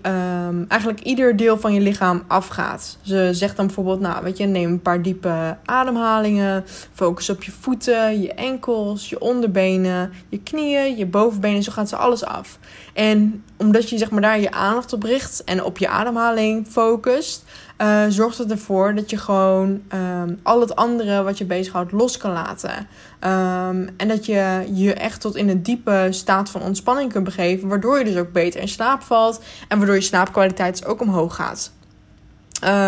um, 0.50 0.66
eigenlijk 0.68 1.02
ieder 1.02 1.36
deel 1.36 1.58
van 1.58 1.74
je 1.74 1.82
lichaam 1.82 2.24
afgaat. 2.28 2.98
Ze 3.02 3.30
zegt 3.32 3.56
dan 3.56 3.66
bijvoorbeeld, 3.66 4.00
nou 4.00 4.24
weet 4.24 4.38
je, 4.38 4.46
neem 4.46 4.72
een 4.72 4.82
paar 4.82 5.02
diepe 5.02 5.58
ademhalingen, 5.66 6.64
focus 6.94 7.30
op 7.30 7.44
je 7.44 7.52
voeten, 7.52 8.22
je 8.22 8.34
enkels, 8.34 9.10
je 9.10 9.20
onderbenen, 9.20 10.12
je 10.30 10.40
knieën, 10.40 10.98
je 10.98 11.06
bovenbenen, 11.06 11.64
zo 11.64 11.72
gaat 11.72 11.90
ze 11.90 11.96
alles 11.96 12.24
af. 12.24 12.60
En 12.94 13.44
omdat 13.60 13.90
je 13.90 13.98
zeg 13.98 14.10
maar, 14.10 14.22
daar 14.22 14.40
je 14.40 14.52
aandacht 14.52 14.94
op 14.94 15.04
richt 15.04 15.44
en 15.44 15.64
op 15.64 15.78
je 15.78 15.88
ademhaling 15.88 16.68
focust, 16.68 17.44
uh, 17.78 18.04
zorgt 18.10 18.38
het 18.38 18.52
ervoor 18.52 18.96
dat 18.96 19.10
je 19.10 19.18
gewoon 19.18 19.82
um, 19.94 20.40
al 20.44 20.60
het 20.62 20.76
andere 20.76 21.24
wat 21.24 21.38
je 21.38 21.46
bezighoudt 21.46 21.92
los 21.92 22.18
kan 22.18 22.32
laten. 22.32 22.72
Um, 22.72 23.90
en 23.98 24.08
dat 24.08 24.26
je 24.26 24.68
je 24.74 24.94
echt 24.94 25.22
tot 25.22 25.36
in 25.36 25.50
een 25.50 25.64
diepe 25.64 26.08
staat 26.10 26.50
van 26.50 26.62
ontspanning 26.62 27.12
kunt 27.12 27.24
begeven, 27.24 27.68
waardoor 27.68 27.98
je 27.98 28.06
dus 28.06 28.18
ook 28.18 28.32
beter 28.32 28.62
in 28.62 28.68
slaap 28.68 29.02
valt 29.02 29.42
en 29.68 29.78
waardoor 29.78 29.96
je 29.96 30.02
slaapkwaliteit 30.02 30.78
dus 30.78 30.86
ook 30.86 31.02
omhoog 31.02 31.36
gaat. 31.36 31.72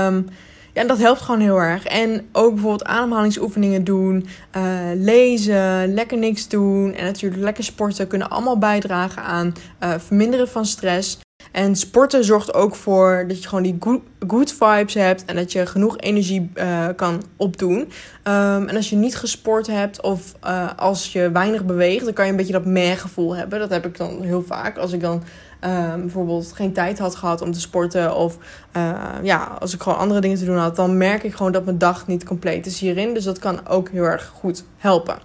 Um, 0.08 0.28
ja, 0.74 0.84
dat 0.84 0.98
helpt 0.98 1.22
gewoon 1.22 1.40
heel 1.40 1.62
erg. 1.62 1.86
En 1.86 2.28
ook 2.32 2.54
bijvoorbeeld 2.54 2.86
ademhalingsoefeningen 2.86 3.84
doen, 3.84 4.28
uh, 4.58 4.64
lezen, 4.96 5.94
lekker 5.94 6.18
niks 6.18 6.48
doen 6.48 6.94
en 6.94 7.06
natuurlijk 7.06 7.42
lekker 7.42 7.64
sporten 7.64 8.08
kunnen 8.08 8.30
allemaal 8.30 8.58
bijdragen 8.58 9.24
aan 9.24 9.54
uh, 9.84 9.94
verminderen 9.98 10.48
van 10.48 10.66
stress. 10.66 11.20
En 11.52 11.76
sporten 11.76 12.24
zorgt 12.24 12.54
ook 12.54 12.76
voor 12.76 13.26
dat 13.28 13.42
je 13.42 13.48
gewoon 13.48 13.64
die 13.64 13.78
good, 14.28 14.54
vibes 14.54 14.94
hebt 14.94 15.26
en 15.26 15.36
dat 15.36 15.52
je 15.52 15.66
genoeg 15.66 15.98
energie 15.98 16.52
uh, 16.56 16.88
kan 16.96 17.24
opdoen. 17.38 17.78
Um, 17.78 18.68
en 18.68 18.76
als 18.76 18.90
je 18.90 18.96
niet 18.96 19.16
gesport 19.16 19.68
hebt 19.68 20.02
of 20.02 20.34
als 20.76 21.12
je 21.12 21.32
weinig 21.32 21.66
beweegt, 21.66 22.06
dan 22.06 22.14
kan 22.14 22.26
je 22.26 22.32
een 22.32 22.38
beetje 22.38 22.54
dat 22.54 22.66
meh 22.66 22.98
gevoel 22.98 23.36
hebben. 23.36 23.60
Dat 23.60 23.70
heb 23.70 23.86
ik 23.86 23.98
dan 23.98 24.22
heel 24.22 24.44
vaak. 24.44 24.78
Als 24.78 24.92
ik 24.92 25.02
dan 25.02 25.24
uh, 25.66 25.96
bijvoorbeeld 25.96 26.52
geen 26.54 26.74
tijd 26.74 27.00
had 27.00 27.16
gehad 27.16 27.42
om 27.42 27.52
te 27.52 27.60
sporten 27.60 28.16
of 28.16 28.38
uh, 28.78 28.94
ja, 29.24 29.58
als 29.60 29.74
ik 29.74 29.82
gewoon 29.82 29.98
andere 29.98 30.22
dingen 30.22 30.38
te 30.38 30.46
doen 30.46 30.58
had, 30.58 30.76
dan 30.76 30.98
merk 30.98 31.24
ik 31.24 31.34
gewoon 31.34 31.52
dat 31.52 31.66
mijn 31.66 31.78
dag 31.78 32.08
niet 32.08 32.24
compleet 32.24 32.66
is 32.66 32.80
hierin. 32.80 33.14
Dus 33.14 33.24
dat 33.24 33.40
kan 33.40 33.68
ook 33.68 33.90
heel 33.90 34.04
erg 34.04 34.32
goed 34.36 34.64
helpen. 34.78 35.18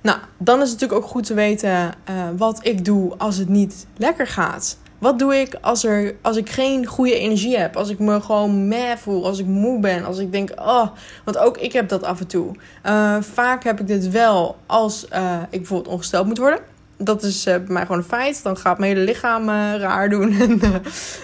Nou, 0.00 0.18
dan 0.38 0.62
is 0.62 0.70
het 0.70 0.80
natuurlijk 0.80 1.04
ook 1.04 1.10
goed 1.10 1.26
te 1.26 1.34
weten 1.34 1.70
uh, 1.70 1.90
wat 2.36 2.60
ik 2.62 2.84
doe 2.84 3.12
als 3.16 3.36
het 3.36 3.48
niet 3.48 3.86
lekker 3.96 4.26
gaat. 4.26 4.78
Wat 4.98 5.18
doe 5.18 5.34
ik 5.34 5.58
als, 5.60 5.84
er, 5.84 6.14
als 6.22 6.36
ik 6.36 6.50
geen 6.50 6.86
goede 6.86 7.14
energie 7.14 7.58
heb? 7.58 7.76
Als 7.76 7.88
ik 7.88 7.98
me 7.98 8.20
gewoon 8.20 8.68
meh 8.68 8.96
voel, 8.96 9.26
als 9.26 9.38
ik 9.38 9.46
moe 9.46 9.80
ben, 9.80 10.04
als 10.04 10.18
ik 10.18 10.32
denk, 10.32 10.50
oh, 10.56 10.86
want 11.24 11.38
ook 11.38 11.58
ik 11.58 11.72
heb 11.72 11.88
dat 11.88 12.02
af 12.02 12.20
en 12.20 12.26
toe. 12.26 12.54
Uh, 12.86 13.16
vaak 13.20 13.64
heb 13.64 13.80
ik 13.80 13.86
dit 13.86 14.10
wel 14.10 14.56
als 14.66 15.04
ik 15.50 15.58
bijvoorbeeld 15.58 15.94
ongesteld 15.94 16.26
moet 16.26 16.38
worden. 16.38 16.60
Dat 17.02 17.22
is 17.22 17.46
uh, 17.46 17.54
bij 17.54 17.64
mij 17.68 17.82
gewoon 17.82 17.98
een 17.98 18.04
feit. 18.04 18.42
Dan 18.42 18.56
gaat 18.56 18.78
mijn 18.78 18.92
hele 18.92 19.04
lichaam 19.04 19.48
raar 19.78 20.08
doen. 20.08 20.32
En 20.40 20.60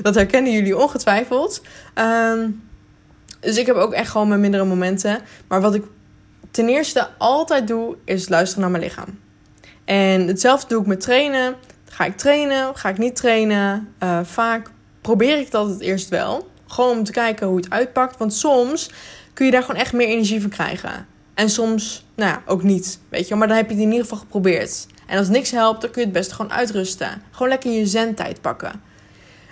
dat 0.02 0.14
herkennen 0.14 0.52
jullie 0.52 0.76
ongetwijfeld. 0.76 1.62
Ehm, 1.94 2.50
dus 3.40 3.56
ik 3.56 3.66
heb 3.66 3.76
ook 3.76 3.92
echt 3.92 4.10
gewoon 4.10 4.28
mijn 4.28 4.40
mindere 4.40 4.64
momenten. 4.64 5.18
Maar 5.48 5.60
wat 5.60 5.74
ik 5.74 5.84
ten 6.50 6.68
eerste 6.68 7.08
altijd 7.18 7.66
doe, 7.66 7.96
is 8.04 8.28
luisteren 8.28 8.62
naar 8.62 8.70
mijn 8.70 8.82
lichaam. 8.82 9.18
En 9.84 10.26
hetzelfde 10.26 10.68
doe 10.68 10.80
ik 10.80 10.86
met 10.86 11.00
trainen. 11.00 11.54
Ga 11.88 12.04
ik 12.04 12.16
trainen? 12.16 12.76
Ga 12.76 12.88
ik 12.88 12.98
niet 12.98 13.16
trainen? 13.16 13.94
Vaak 14.22 14.70
probeer 15.00 15.38
ik 15.38 15.50
dat 15.50 15.68
het 15.68 15.80
eerst 15.80 16.08
wel. 16.08 16.50
Gewoon 16.66 16.98
om 16.98 17.04
te 17.04 17.12
kijken 17.12 17.46
hoe 17.46 17.56
het 17.56 17.70
uitpakt. 17.70 18.18
Want 18.18 18.34
soms 18.34 18.90
kun 19.32 19.46
je 19.46 19.52
daar 19.52 19.62
gewoon 19.62 19.80
echt 19.80 19.92
meer 19.92 20.08
energie 20.08 20.40
van 20.40 20.50
krijgen. 20.50 21.06
En 21.34 21.50
soms, 21.50 22.04
nou 22.14 22.30
ja, 22.30 22.42
ook 22.46 22.62
niet. 22.62 22.98
Weet 23.08 23.28
je, 23.28 23.34
maar 23.34 23.48
dan 23.48 23.56
heb 23.56 23.66
je 23.66 23.74
het 23.74 23.82
in 23.82 23.90
ieder 23.90 24.04
geval 24.04 24.18
geprobeerd. 24.18 24.86
En 25.06 25.18
als 25.18 25.28
niks 25.28 25.50
helpt, 25.50 25.80
dan 25.80 25.90
kun 25.90 26.00
je 26.00 26.08
het 26.08 26.16
best 26.16 26.32
gewoon 26.32 26.52
uitrusten. 26.52 27.22
Gewoon 27.30 27.48
lekker 27.48 27.70
je 27.70 27.86
zendtijd 27.86 28.40
pakken. 28.40 28.82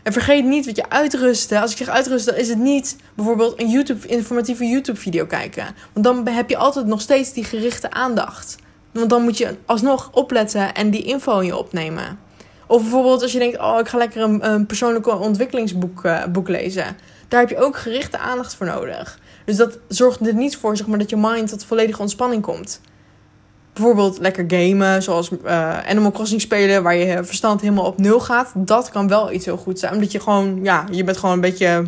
En 0.02 0.12
vergeet 0.12 0.44
niet 0.44 0.66
wat 0.66 0.76
je 0.76 0.90
uitrusten. 0.90 1.60
Als 1.60 1.70
ik 1.70 1.76
zeg 1.76 1.88
uitrusten, 1.88 2.32
dan 2.32 2.42
is 2.42 2.48
het 2.48 2.58
niet 2.58 2.96
bijvoorbeeld 3.14 3.60
een 3.60 3.68
YouTube, 3.68 4.06
informatieve 4.08 4.64
YouTube-video 4.64 5.26
kijken. 5.26 5.66
Want 5.92 6.04
dan 6.06 6.28
heb 6.28 6.50
je 6.50 6.56
altijd 6.56 6.86
nog 6.86 7.00
steeds 7.00 7.32
die 7.32 7.44
gerichte 7.44 7.90
aandacht. 7.90 8.56
Want 8.92 9.10
dan 9.10 9.22
moet 9.22 9.38
je 9.38 9.56
alsnog 9.66 10.10
opletten 10.12 10.74
en 10.74 10.90
die 10.90 11.02
info 11.02 11.38
in 11.38 11.46
je 11.46 11.56
opnemen. 11.56 12.18
Of 12.66 12.82
bijvoorbeeld 12.82 13.22
als 13.22 13.32
je 13.32 13.38
denkt, 13.38 13.58
oh, 13.58 13.78
ik 13.80 13.88
ga 13.88 13.98
lekker 13.98 14.22
een, 14.22 14.50
een 14.52 14.66
persoonlijke 14.66 15.18
ontwikkelingsboek 15.18 16.04
uh, 16.04 16.24
boek 16.26 16.48
lezen. 16.48 16.96
Daar 17.28 17.40
heb 17.40 17.48
je 17.48 17.58
ook 17.58 17.76
gerichte 17.76 18.18
aandacht 18.18 18.54
voor 18.54 18.66
nodig. 18.66 19.18
Dus 19.44 19.56
dat 19.56 19.78
zorgt 19.88 20.26
er 20.26 20.34
niet 20.34 20.56
voor 20.56 20.76
zeg 20.76 20.86
maar, 20.86 20.98
dat 20.98 21.10
je 21.10 21.16
mind 21.16 21.48
tot 21.48 21.64
volledige 21.64 22.00
ontspanning 22.00 22.42
komt. 22.42 22.80
Bijvoorbeeld 23.74 24.18
lekker 24.18 24.44
gamen, 24.48 25.02
zoals 25.02 25.30
uh, 25.30 25.78
Animal 25.88 26.12
Crossing 26.12 26.40
spelen, 26.40 26.82
waar 26.82 26.96
je 26.96 27.24
verstand 27.24 27.60
helemaal 27.60 27.84
op 27.84 27.98
nul 27.98 28.20
gaat. 28.20 28.52
Dat 28.54 28.90
kan 28.90 29.08
wel 29.08 29.32
iets 29.32 29.44
heel 29.44 29.56
goed 29.56 29.78
zijn. 29.78 29.94
Omdat 29.94 30.12
je 30.12 30.20
gewoon, 30.20 30.60
ja, 30.62 30.84
je 30.90 31.04
bent 31.04 31.16
gewoon 31.16 31.34
een 31.34 31.40
beetje 31.40 31.84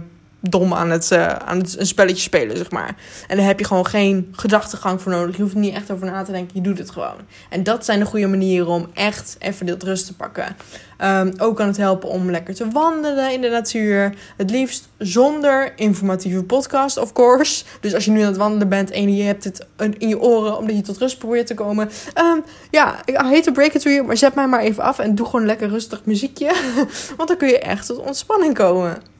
dom 0.48 0.74
aan 0.74 0.90
het, 0.90 1.10
uh, 1.12 1.26
aan 1.26 1.58
het 1.58 1.78
een 1.78 1.86
spelletje 1.86 2.22
spelen, 2.22 2.56
zeg 2.56 2.70
maar. 2.70 2.96
En 3.28 3.36
daar 3.36 3.46
heb 3.46 3.58
je 3.58 3.64
gewoon 3.64 3.86
geen 3.86 4.28
gedachtegang 4.32 5.02
voor 5.02 5.12
nodig. 5.12 5.36
Je 5.36 5.42
hoeft 5.42 5.54
er 5.54 5.60
niet 5.60 5.74
echt 5.74 5.90
over 5.90 6.06
na 6.06 6.22
te 6.22 6.32
denken, 6.32 6.54
je 6.54 6.60
doet 6.60 6.78
het 6.78 6.90
gewoon. 6.90 7.16
En 7.50 7.62
dat 7.62 7.84
zijn 7.84 7.98
de 7.98 8.04
goede 8.04 8.26
manieren 8.26 8.68
om 8.68 8.86
echt 8.94 9.36
even 9.38 9.66
dit 9.66 9.82
rust 9.82 10.06
te 10.06 10.14
pakken. 10.14 10.56
Um, 11.04 11.32
ook 11.38 11.56
kan 11.56 11.66
het 11.66 11.76
helpen 11.76 12.08
om 12.08 12.30
lekker 12.30 12.54
te 12.54 12.70
wandelen 12.70 13.32
in 13.32 13.40
de 13.40 13.48
natuur. 13.48 14.14
Het 14.36 14.50
liefst 14.50 14.88
zonder 14.98 15.72
informatieve 15.76 16.44
podcast, 16.44 16.96
of 16.96 17.12
course. 17.12 17.64
Dus 17.80 17.94
als 17.94 18.04
je 18.04 18.10
nu 18.10 18.20
aan 18.20 18.26
het 18.26 18.36
wandelen 18.36 18.68
bent 18.68 18.90
en 18.90 19.14
je 19.14 19.22
hebt 19.22 19.44
het 19.44 19.66
in 19.98 20.08
je 20.08 20.20
oren 20.20 20.58
omdat 20.58 20.76
je 20.76 20.82
tot 20.82 20.98
rust 20.98 21.18
probeert 21.18 21.46
te 21.46 21.54
komen. 21.54 21.90
Um, 22.18 22.44
ja, 22.70 22.96
ik 23.04 23.16
hate 23.16 23.40
to 23.40 23.52
break 23.52 23.72
it 23.72 23.82
to 23.82 23.90
you, 23.90 24.06
maar 24.06 24.16
zet 24.16 24.34
mij 24.34 24.48
maar 24.48 24.60
even 24.60 24.82
af 24.82 24.98
en 24.98 25.14
doe 25.14 25.26
gewoon 25.26 25.46
lekker 25.46 25.68
rustig 25.68 26.04
muziekje. 26.04 26.52
Want 27.16 27.28
dan 27.28 27.36
kun 27.36 27.48
je 27.48 27.58
echt 27.58 27.86
tot 27.86 27.98
ontspanning 27.98 28.54
komen. 28.54 29.15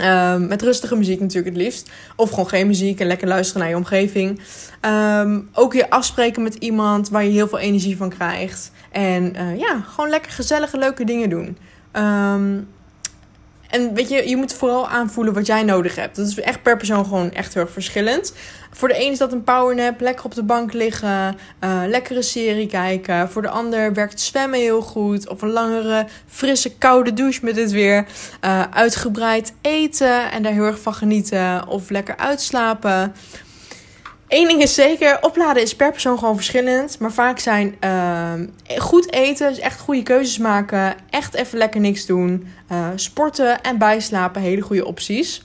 Um, 0.00 0.46
met 0.46 0.62
rustige 0.62 0.96
muziek 0.96 1.20
natuurlijk 1.20 1.54
het 1.54 1.64
liefst. 1.64 1.90
Of 2.16 2.30
gewoon 2.30 2.48
geen 2.48 2.66
muziek 2.66 3.00
en 3.00 3.06
lekker 3.06 3.28
luisteren 3.28 3.60
naar 3.60 3.70
je 3.70 3.76
omgeving. 3.76 4.40
Um, 4.80 5.48
ook 5.52 5.72
weer 5.72 5.88
afspreken 5.88 6.42
met 6.42 6.54
iemand 6.54 7.08
waar 7.08 7.24
je 7.24 7.30
heel 7.30 7.48
veel 7.48 7.58
energie 7.58 7.96
van 7.96 8.10
krijgt. 8.10 8.70
En 8.90 9.36
uh, 9.36 9.58
ja, 9.58 9.80
gewoon 9.80 10.10
lekker 10.10 10.32
gezellige, 10.32 10.78
leuke 10.78 11.04
dingen 11.04 11.30
doen. 11.30 11.58
Um, 11.92 12.68
en 13.70 13.94
weet 13.94 14.08
je, 14.08 14.28
je 14.28 14.36
moet 14.36 14.54
vooral 14.54 14.88
aanvoelen 14.88 15.34
wat 15.34 15.46
jij 15.46 15.62
nodig 15.62 15.94
hebt. 15.94 16.16
Dat 16.16 16.26
is 16.26 16.40
echt 16.40 16.62
per 16.62 16.76
persoon 16.76 17.04
gewoon 17.04 17.32
echt 17.32 17.54
heel 17.54 17.62
erg 17.62 17.72
verschillend. 17.72 18.32
Voor 18.70 18.88
de 18.88 19.04
een 19.04 19.12
is 19.12 19.18
dat 19.18 19.32
een 19.32 19.44
powernap, 19.44 20.00
lekker 20.00 20.24
op 20.24 20.34
de 20.34 20.42
bank 20.42 20.72
liggen, 20.72 21.36
uh, 21.64 21.82
lekkere 21.86 22.22
serie 22.22 22.66
kijken. 22.66 23.30
Voor 23.30 23.42
de 23.42 23.48
ander 23.48 23.92
werkt 23.92 24.20
zwemmen 24.20 24.58
heel 24.58 24.82
goed. 24.82 25.28
Of 25.28 25.42
een 25.42 25.50
langere, 25.50 26.06
frisse, 26.26 26.76
koude 26.76 27.12
douche 27.12 27.44
met 27.44 27.54
dit 27.54 27.70
weer. 27.70 28.06
Uh, 28.44 28.62
uitgebreid 28.70 29.52
eten 29.60 30.30
en 30.30 30.42
daar 30.42 30.52
heel 30.52 30.64
erg 30.64 30.80
van 30.80 30.94
genieten. 30.94 31.68
Of 31.68 31.90
lekker 31.90 32.16
uitslapen. 32.16 33.14
Eén 34.28 34.48
ding 34.48 34.62
is 34.62 34.74
zeker, 34.74 35.18
opladen 35.20 35.62
is 35.62 35.76
per 35.76 35.90
persoon 35.90 36.18
gewoon 36.18 36.34
verschillend. 36.34 36.98
Maar 36.98 37.12
vaak 37.12 37.38
zijn 37.38 37.76
uh, 37.84 38.32
goed 38.78 39.12
eten, 39.12 39.48
dus 39.48 39.58
echt 39.58 39.80
goede 39.80 40.02
keuzes 40.02 40.38
maken, 40.38 40.94
echt 41.10 41.34
even 41.34 41.58
lekker 41.58 41.80
niks 41.80 42.06
doen, 42.06 42.48
uh, 42.72 42.88
sporten 42.94 43.62
en 43.62 43.78
bijslapen 43.78 44.42
hele 44.42 44.60
goede 44.60 44.86
opties. 44.86 45.42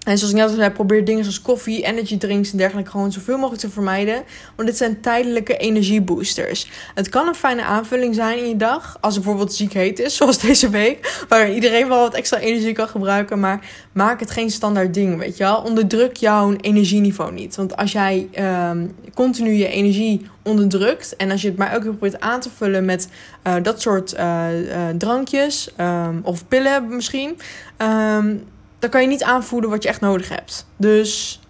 En 0.00 0.18
zoals 0.18 0.32
ik 0.32 0.38
net 0.38 0.48
al 0.48 0.54
zei, 0.54 0.70
probeer 0.70 1.04
dingen 1.04 1.24
zoals 1.24 1.42
koffie, 1.42 1.84
energy 1.84 2.18
drinks 2.18 2.52
en 2.52 2.58
dergelijke 2.58 2.90
gewoon 2.90 3.12
zoveel 3.12 3.36
mogelijk 3.36 3.60
te 3.60 3.70
vermijden. 3.70 4.22
Want 4.56 4.68
dit 4.68 4.76
zijn 4.76 5.00
tijdelijke 5.00 5.56
energieboosters. 5.56 6.70
Het 6.94 7.08
kan 7.08 7.26
een 7.26 7.34
fijne 7.34 7.62
aanvulling 7.62 8.14
zijn 8.14 8.38
in 8.38 8.48
je 8.48 8.56
dag. 8.56 8.96
Als 9.00 9.14
het 9.14 9.24
bijvoorbeeld 9.24 9.54
ziek 9.54 9.72
heet 9.72 9.98
is, 9.98 10.16
zoals 10.16 10.38
deze 10.38 10.68
week. 10.68 11.24
Waar 11.28 11.52
iedereen 11.52 11.88
wel 11.88 11.98
wat 11.98 12.14
extra 12.14 12.38
energie 12.38 12.72
kan 12.72 12.88
gebruiken. 12.88 13.40
Maar 13.40 13.68
maak 13.92 14.20
het 14.20 14.30
geen 14.30 14.50
standaard 14.50 14.94
ding, 14.94 15.18
weet 15.18 15.36
je 15.36 15.44
wel. 15.44 15.62
Onderdruk 15.62 16.16
jouw 16.16 16.54
energieniveau 16.60 17.32
niet. 17.32 17.56
Want 17.56 17.76
als 17.76 17.92
jij 17.92 18.28
um, 18.70 18.94
continu 19.14 19.52
je 19.52 19.68
energie 19.68 20.26
onderdrukt. 20.42 21.16
En 21.16 21.30
als 21.30 21.42
je 21.42 21.48
het 21.48 21.56
maar 21.56 21.70
elke 21.70 21.82
keer 21.82 21.90
probeert 21.90 22.20
aan 22.20 22.40
te 22.40 22.50
vullen 22.56 22.84
met 22.84 23.08
uh, 23.46 23.54
dat 23.62 23.80
soort 23.80 24.14
uh, 24.14 24.46
uh, 24.66 24.88
drankjes. 24.98 25.70
Um, 25.80 26.20
of 26.22 26.48
pillen 26.48 26.96
misschien. 26.96 27.38
Um, 27.78 28.44
dan 28.80 28.90
kan 28.90 29.00
je 29.00 29.08
niet 29.08 29.22
aanvoelen 29.22 29.70
wat 29.70 29.82
je 29.82 29.88
echt 29.88 30.00
nodig 30.00 30.28
hebt. 30.28 30.66
Dus 30.76 31.40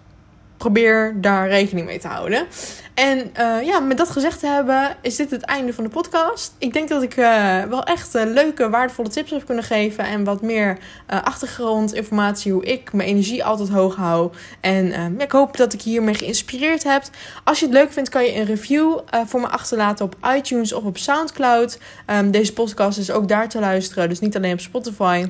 probeer 0.57 1.15
daar 1.21 1.47
rekening 1.47 1.85
mee 1.85 1.99
te 1.99 2.07
houden. 2.07 2.45
En 2.93 3.31
uh, 3.39 3.65
ja, 3.65 3.79
met 3.79 3.97
dat 3.97 4.09
gezegd 4.09 4.39
te 4.39 4.47
hebben, 4.47 4.95
is 5.01 5.15
dit 5.15 5.31
het 5.31 5.41
einde 5.41 5.73
van 5.73 5.83
de 5.83 5.89
podcast. 5.89 6.53
Ik 6.57 6.73
denk 6.73 6.89
dat 6.89 7.01
ik 7.01 7.17
uh, 7.17 7.63
wel 7.63 7.83
echt 7.83 8.15
uh, 8.15 8.23
leuke, 8.25 8.69
waardevolle 8.69 9.09
tips 9.09 9.31
heb 9.31 9.45
kunnen 9.45 9.63
geven. 9.63 10.05
En 10.05 10.23
wat 10.23 10.41
meer 10.41 10.77
achtergrondinformatie 11.07 12.51
hoe 12.51 12.65
ik 12.65 12.93
mijn 12.93 13.09
energie 13.09 13.43
altijd 13.43 13.69
hoog 13.69 13.95
hou. 13.95 14.31
En 14.59 14.87
ja, 14.87 15.09
ik 15.17 15.31
hoop 15.31 15.57
dat 15.57 15.73
ik 15.73 15.81
hiermee 15.81 16.13
geïnspireerd 16.13 16.83
heb. 16.83 17.03
Als 17.43 17.59
je 17.59 17.65
het 17.65 17.73
leuk 17.73 17.91
vindt, 17.91 18.09
kan 18.09 18.23
je 18.23 18.35
een 18.35 18.45
review 18.45 18.99
voor 19.25 19.39
me 19.39 19.47
achterlaten 19.47 20.05
op 20.05 20.15
iTunes 20.35 20.73
of 20.73 20.83
op 20.83 20.97
Soundcloud. 20.97 21.79
Um, 22.07 22.31
deze 22.31 22.53
podcast 22.53 22.97
is 22.97 23.11
ook 23.11 23.27
daar 23.27 23.49
te 23.49 23.59
luisteren, 23.59 24.09
dus 24.09 24.19
niet 24.19 24.35
alleen 24.35 24.53
op 24.53 24.59
Spotify. 24.59 25.25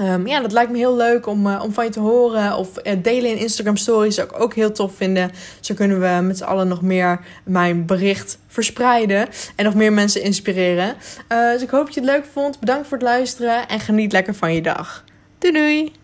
Um, 0.00 0.26
ja, 0.26 0.40
dat 0.40 0.52
lijkt 0.52 0.70
me 0.70 0.76
heel 0.76 0.96
leuk 0.96 1.26
om, 1.26 1.46
uh, 1.46 1.62
om 1.64 1.72
van 1.72 1.84
je 1.84 1.90
te 1.90 2.00
horen. 2.00 2.56
Of 2.56 2.68
uh, 2.82 2.92
delen 3.02 3.30
in 3.30 3.38
Instagram 3.38 3.76
stories 3.76 4.14
zou 4.14 4.28
ik 4.28 4.40
ook 4.40 4.54
heel 4.54 4.72
tof 4.72 4.94
vinden. 4.94 5.30
Zo 5.60 5.74
kunnen 5.74 6.00
we 6.00 6.22
met 6.22 6.38
z'n 6.38 6.44
allen 6.44 6.68
nog 6.68 6.82
meer 6.82 7.20
mijn 7.44 7.86
bericht 7.86 8.38
verspreiden. 8.46 9.28
En 9.56 9.64
nog 9.64 9.74
meer 9.74 9.92
mensen 9.92 10.22
inspireren. 10.22 10.94
Uh, 11.32 11.52
dus 11.52 11.62
ik 11.62 11.70
hoop 11.70 11.84
dat 11.84 11.94
je 11.94 12.00
het 12.00 12.10
leuk 12.10 12.24
vond. 12.32 12.60
Bedankt 12.60 12.88
voor 12.88 12.98
het 12.98 13.06
luisteren. 13.06 13.68
En 13.68 13.80
geniet 13.80 14.12
lekker 14.12 14.34
van 14.34 14.54
je 14.54 14.62
dag. 14.62 15.04
Doei 15.38 15.52
doei! 15.52 15.99